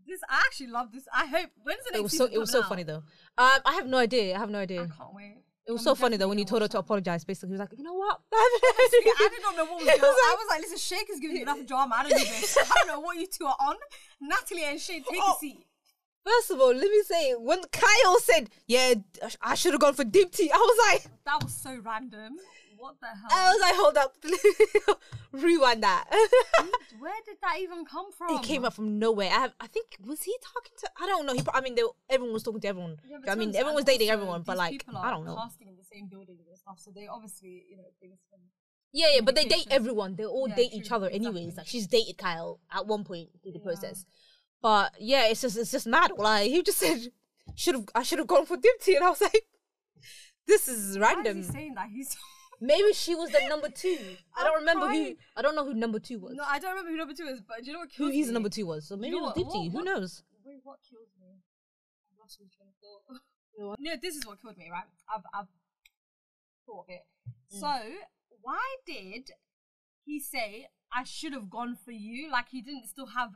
[0.06, 1.06] this I actually love this.
[1.14, 2.68] I hope when's the next it was so it was so out?
[2.68, 3.02] funny though.
[3.38, 4.34] Um, I have no idea.
[4.34, 4.80] I have no I idea.
[4.96, 5.42] can't wait.
[5.68, 7.24] It was I'm so funny though when you told her gonna apologize.
[7.24, 8.20] Basically, he was like, you know what?
[8.32, 8.88] I
[9.30, 10.06] did not know what was going on.
[10.06, 11.96] I was like, listen, Shake is giving you enough drama.
[11.98, 12.56] I don't this.
[12.58, 13.76] I don't know what you two are on.
[14.20, 15.34] Natalie and Shake, take Oh.
[15.36, 15.65] a seat.
[16.26, 18.94] First of all, let me say when Kyle said, "Yeah,
[19.40, 22.36] I should have gone for deep Deepti," I was like, That was so random.
[22.78, 23.28] What the hell?
[23.30, 24.98] I was like, hold up,
[25.32, 26.04] rewind that.
[26.98, 28.36] Where did that even come from?
[28.36, 29.28] it came up from nowhere.
[29.28, 30.90] I have, I think was he talking to?
[31.00, 31.32] I don't know.
[31.32, 32.98] He, I mean, they, everyone was talking to everyone.
[33.08, 35.36] Yeah, I mean, everyone was dating everyone, but like, I don't know.
[35.36, 38.18] Casting in the same building and stuff, so they obviously, you know, things.
[38.92, 40.16] Yeah, yeah, but they date everyone.
[40.16, 41.28] They all Yeah, date true, each other exactly.
[41.42, 41.56] anyways.
[41.56, 43.64] Like she's dated Kyle at one point through the Yeah.
[43.64, 44.04] process.
[44.62, 46.12] But yeah, it's just it's just mad.
[46.16, 47.08] Like he just said
[47.54, 49.46] should have I should have gone for Deepti and I was like
[50.46, 51.40] this is why random.
[51.40, 51.88] is he saying that?
[51.92, 52.16] He's
[52.60, 53.98] Maybe she was the number two.
[54.34, 55.14] I don't remember who.
[55.36, 56.34] I don't know who number two was.
[56.34, 58.30] no, I don't remember who number two is, but do you know what who his
[58.30, 58.88] number two was.
[58.88, 59.72] So maybe know it was Deepti.
[59.72, 60.22] Who knows?
[60.44, 61.42] Wait, what killed me?
[62.10, 63.76] I've lost my train of thought.
[63.78, 64.84] no, this is what killed me, right?
[65.14, 65.48] I've, I've
[66.64, 67.02] thought of it.
[67.54, 67.60] Mm.
[67.60, 67.80] So,
[68.42, 69.30] why did
[70.04, 72.30] he say, I should have gone for you?
[72.30, 73.30] Like he didn't still have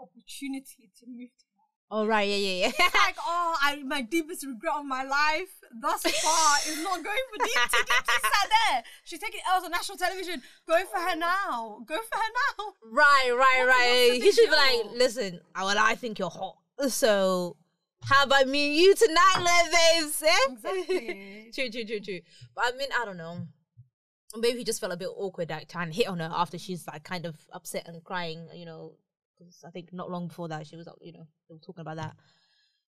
[0.00, 1.50] opportunity to move to her.
[1.90, 2.84] Oh right, yeah, yeah, yeah.
[3.06, 7.44] like, oh, I my deepest regret of my life thus far is not going for
[7.44, 7.84] Deepti.
[7.84, 8.82] Deepti sat there.
[9.04, 10.42] She's taking L's on national television.
[10.66, 11.80] Go for her now.
[11.86, 12.64] Go for her now.
[12.90, 14.22] right, right, what's right.
[14.22, 16.56] He should be like, listen, I- well, I think you're hot.
[16.88, 17.56] So
[18.02, 19.72] how about me and you tonight, little
[20.02, 20.22] babes?
[20.22, 20.52] Eh?
[20.52, 21.50] Exactly.
[21.54, 22.20] true, true, true, true.
[22.54, 23.46] But I mean, I don't know.
[24.36, 26.86] Maybe he just felt a bit awkward like trying to hit on her after she's
[26.88, 28.94] like kind of upset and crying, you know,
[29.38, 31.96] because I think not long before that she was, you know, they were talking about
[31.96, 32.14] that.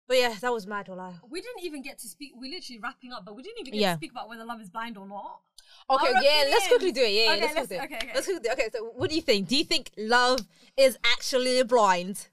[0.07, 1.21] But yeah, that was mad, Ola.
[1.31, 2.33] We didn't even get to speak.
[2.35, 3.93] We're literally wrapping up, but we didn't even get Yeah.
[3.93, 5.41] to speak about whether love is blind or not.
[5.89, 7.11] Okay, Our yeah, let's quickly do it.
[7.13, 7.83] Yeah, Okay, let's, let's- do it.
[7.85, 8.11] okay, okay.
[8.15, 8.53] Let's quickly do it.
[8.53, 9.49] Okay, so what do you think?
[9.49, 10.41] Do you think love
[10.77, 12.29] is actually blind?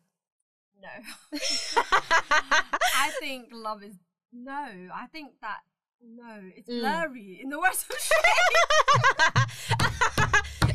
[0.81, 0.89] No.
[1.75, 3.95] I think love is
[4.33, 4.89] no.
[4.93, 5.59] I think that
[6.03, 6.79] no, it's Mm.
[6.81, 7.95] blurry in the worst of.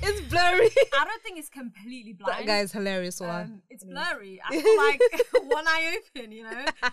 [0.09, 0.68] it's blurry.
[1.00, 2.40] I don't think it's completely blind.
[2.40, 3.20] That guy's hilarious.
[3.20, 3.42] Ola.
[3.42, 4.40] um, it's blurry.
[4.44, 5.00] I feel like
[5.52, 6.64] one eye open, you know.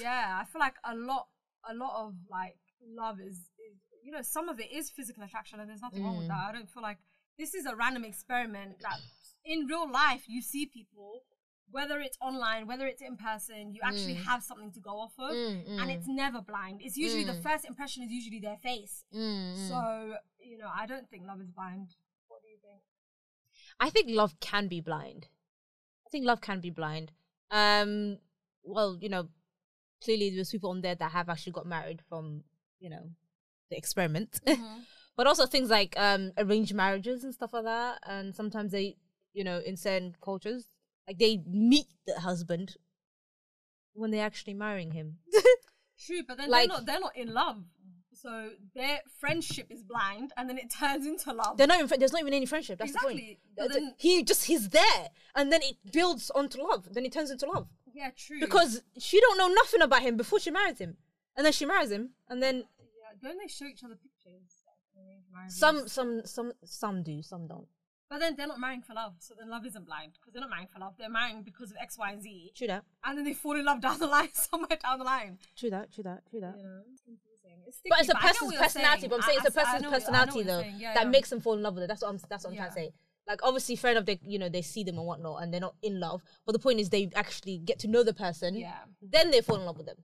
[0.00, 1.28] Yeah, I feel like a lot,
[1.68, 5.60] a lot of like love is, is, you know, some of it is physical attraction,
[5.60, 6.30] and there's nothing wrong with Mm.
[6.30, 6.46] that.
[6.48, 6.98] I don't feel like
[7.38, 8.98] this is a random experiment that
[9.44, 11.22] in real life you see people,
[11.70, 14.24] whether it's online, whether it's in person, you actually Mm.
[14.24, 16.80] have something to go off of, Mm, and mm, it's never blind.
[16.82, 17.42] It's usually the Mm.
[17.42, 19.04] first impression is usually their face.
[19.12, 19.18] mm,
[19.52, 19.68] mm.
[19.68, 21.96] So you know, I don't think love is blind.
[22.28, 22.80] What do you think?
[23.80, 25.28] I think love can be blind.
[26.06, 27.12] I think love can be blind.
[27.50, 28.18] Um,
[28.62, 29.28] well, you know,
[30.02, 32.44] clearly there's people on there that have actually got married from,
[32.78, 33.10] you know,
[33.70, 34.40] the experiment.
[35.16, 37.98] but also things like um arranged marriages and stuff like that.
[38.06, 38.96] And sometimes they,
[39.32, 40.68] you know, in certain cultures,
[41.06, 42.76] like they meet the husband
[43.94, 45.18] when they're actually marrying him.
[46.06, 47.64] True, but then Like- they're not they're not in love.
[48.12, 51.58] So their friendship is blind and then it turns into love.
[51.58, 51.98] They're not even.
[51.98, 52.78] There's not even any friendship.
[52.78, 53.94] That's the point.
[53.98, 56.88] he just he's there, and then it builds onto love.
[56.92, 57.68] Then it turns into love.
[57.94, 58.40] yeah, true.
[58.40, 60.96] because she don't know nothing about him before she marries him,
[61.36, 64.62] and then she marries him, and then yeah, don't they show each other pictures?
[64.66, 65.58] like, arranged marriages?
[65.58, 67.68] some some some some do, some don't.
[68.08, 70.50] But then they're not marrying for love, so then love isn't blind because they're not
[70.50, 70.94] marrying for love.
[70.98, 72.84] They're marrying because of X, Y, and Z, True that.
[73.04, 75.38] and then they fall in love down the line, somewhere down the line.
[75.56, 75.92] True that.
[75.92, 76.22] True that.
[76.30, 76.54] True that.
[76.56, 77.36] You know, it's confusing.
[77.66, 79.00] It's But it's a get person's personality.
[79.00, 79.10] saying.
[79.10, 80.60] But I'm saying it's a person's know know personality though.
[80.60, 81.10] Yeah, that yeah.
[81.10, 81.86] makes them fall in love with it.
[81.88, 82.20] That's what I'm.
[82.28, 82.92] That's what I'm trying to say.
[83.26, 84.06] Like obviously, fair enough.
[84.06, 86.22] They you know they see them and whatnot, and they're not in love.
[86.44, 88.56] But the point is, they actually get to know the person.
[88.56, 88.74] Yeah.
[89.02, 89.96] Then they fall in love with them.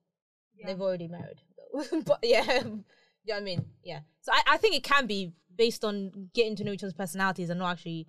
[0.56, 0.66] Yeah.
[0.66, 1.40] They've already married.
[2.04, 2.62] but yeah,
[3.24, 3.36] yeah.
[3.36, 4.00] I mean, yeah.
[4.22, 7.50] So I, I think it can be based on getting to know each other's personalities
[7.50, 8.06] and not actually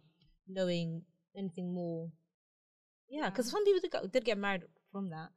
[0.48, 1.04] knowing
[1.36, 2.10] anything more.
[3.10, 3.52] Yeah, because Yeah.
[3.52, 5.30] some people did, go, did get married from that.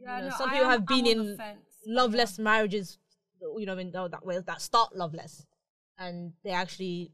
[0.00, 1.38] Yeah, you know, no, some I people am- have been in
[1.86, 2.98] loveless marriages,
[3.40, 5.46] you know, in oh, that way that start loveless,
[5.98, 7.12] and they actually,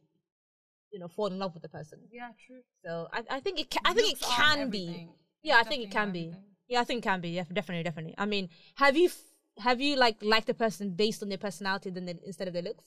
[0.92, 2.00] you know, fall in love with the person.
[2.10, 2.60] Yeah, yeah true.
[2.84, 4.88] So I, I think it, ca- I think it can be.
[4.88, 5.10] everything.
[5.42, 6.34] Yeah, I think it can not be.
[6.68, 7.30] Yeah, I think it can be.
[7.30, 8.14] Yeah, definitely, definitely.
[8.16, 11.90] I mean, have you f- have you like liked a person based on their personality
[11.90, 12.84] than their, instead of their looks?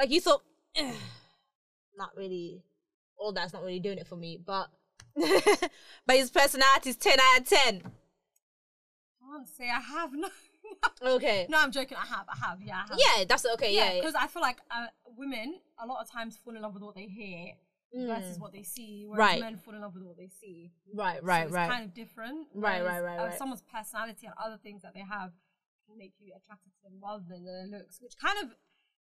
[0.00, 0.42] Like you thought,
[0.76, 0.92] "Eh,
[1.96, 2.62] not really.
[3.18, 4.68] All that's not really doing it for me, but
[5.14, 7.82] but his personality is ten out of ten.
[9.22, 10.10] I can't say I have.
[11.02, 11.46] No, Okay.
[11.50, 11.96] no, I'm joking.
[12.00, 12.26] I have.
[12.28, 12.58] I have.
[12.62, 12.98] Yeah, I have.
[12.98, 13.74] Yeah, that's okay.
[13.74, 14.00] Yeah, yeah.
[14.00, 14.86] because I feel like uh,
[15.16, 17.52] women a lot of times fall in love with what they hear
[17.92, 19.28] versus what they see, whereas Mm.
[19.32, 19.40] Right.
[19.40, 20.70] men fall in love with what they see.
[20.94, 21.68] Right, So right, it's right.
[21.70, 22.46] kind of different.
[22.54, 23.38] Right, right, right, uh, right.
[23.38, 25.32] Someone's personality and other things that they have
[25.88, 28.50] can make you attracted to them rather than their looks, which kind of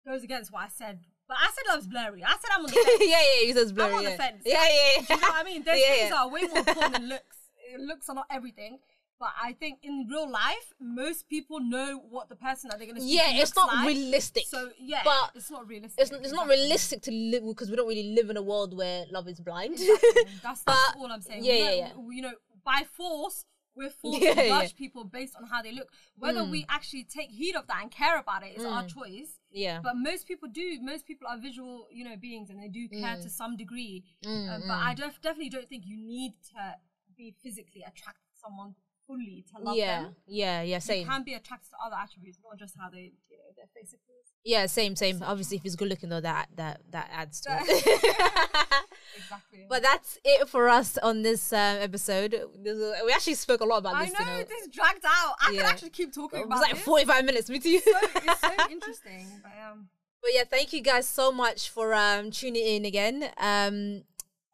[0.06, 1.00] goes against what I said.
[1.28, 2.24] But I said love's blurry.
[2.24, 3.02] I said I'm on the fence.
[3.02, 3.46] yeah, yeah.
[3.48, 3.92] He says blurry.
[3.92, 4.44] I'm on the fence.
[4.46, 5.06] Yeah, yeah, yeah.
[5.08, 5.64] Do you know what I mean?
[5.64, 6.22] There's Yeah, things yeah.
[6.22, 7.38] are way more important than looks.
[7.80, 8.80] Looks are not everything.
[9.20, 13.00] But I think in real life, most people know what the person that they're going
[13.02, 14.44] to Yeah, it's not realistic.
[14.48, 16.00] So yeah, but it's not realistic.
[16.00, 19.06] It's, it's not realistic to live because we don't really live in a world where
[19.12, 19.74] love is blind.
[19.74, 20.22] Exactly.
[20.44, 21.44] That's, that's all I'm saying.
[21.44, 22.34] yeah, We yeah, don't- You know,
[22.64, 23.44] by force,
[23.76, 24.62] we're forced Yeah, to yeah.
[24.62, 25.90] judge people based on how they look.
[26.18, 26.66] Whether we mm.
[26.70, 28.94] actually take heed of that and care about it is our mm.
[28.94, 29.40] choice.
[29.52, 29.80] Yeah.
[29.84, 30.80] But most people do.
[30.82, 33.24] Most people are visual, you know, beings, and they do care Mm.
[33.24, 34.04] to some degree.
[34.26, 36.76] Uh, but I def- definitely don't think you need to
[37.18, 38.76] be physically attracted to someone
[39.08, 40.16] fully to love yeah, them.
[40.28, 41.00] yeah, yeah, You same.
[41.02, 44.34] You can be attracted to other attributes, not just how they, you know, their appears.
[44.44, 45.24] Yeah, same, same.
[45.24, 48.74] Obviously, if he's good looking though, that that that adds to it.
[49.16, 49.66] Exactly.
[49.70, 52.36] but that's it for us on this um, episode.
[52.64, 54.14] We actually spoke a lot about I this.
[54.14, 55.36] know, you know, this dragged out.
[55.42, 55.62] I Yeah.
[55.62, 56.84] could actually keep talking about it was like this.
[56.84, 57.50] forty-five minutes.
[57.50, 57.82] Me too.
[57.84, 59.28] it's so interesting.
[59.44, 59.90] But um,
[60.22, 63.30] But yeah, thank you guys so much for um, tuning in again.
[63.38, 64.04] Um,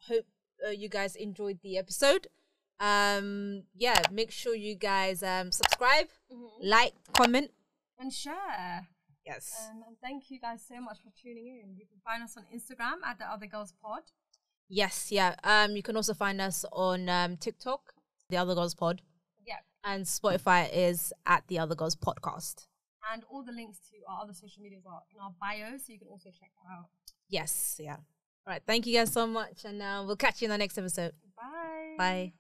[0.08, 0.26] hope
[0.66, 2.28] uh, you guys enjoyed the episode.
[2.80, 6.08] Um, yeah, make sure you guys um, subscribe,
[6.62, 7.52] like, comment.
[8.00, 8.88] and share.
[9.26, 9.70] Yes.
[9.72, 11.78] Um, and thank you guys so much for tuning in.
[11.78, 14.02] You can find us on Instagram at the Other Girls Pod.
[14.70, 15.36] Yes, yeah.
[15.44, 17.94] Um, you can also find us on um, TikTok,
[18.30, 19.02] the Other Girls Pod,
[19.46, 19.60] Yeah.
[19.84, 22.68] and Spotify is at the Other Girls Podcast.
[23.12, 26.00] And all the links to our other social medias are in our bio, so you
[26.00, 26.86] can also check that out.
[27.28, 27.96] Yes, yeah.
[28.46, 28.62] All right.
[28.66, 31.14] Thank you guys so much, and uh, we'll catch you in the next episode.
[31.36, 31.96] Bye.
[31.98, 32.34] Bye.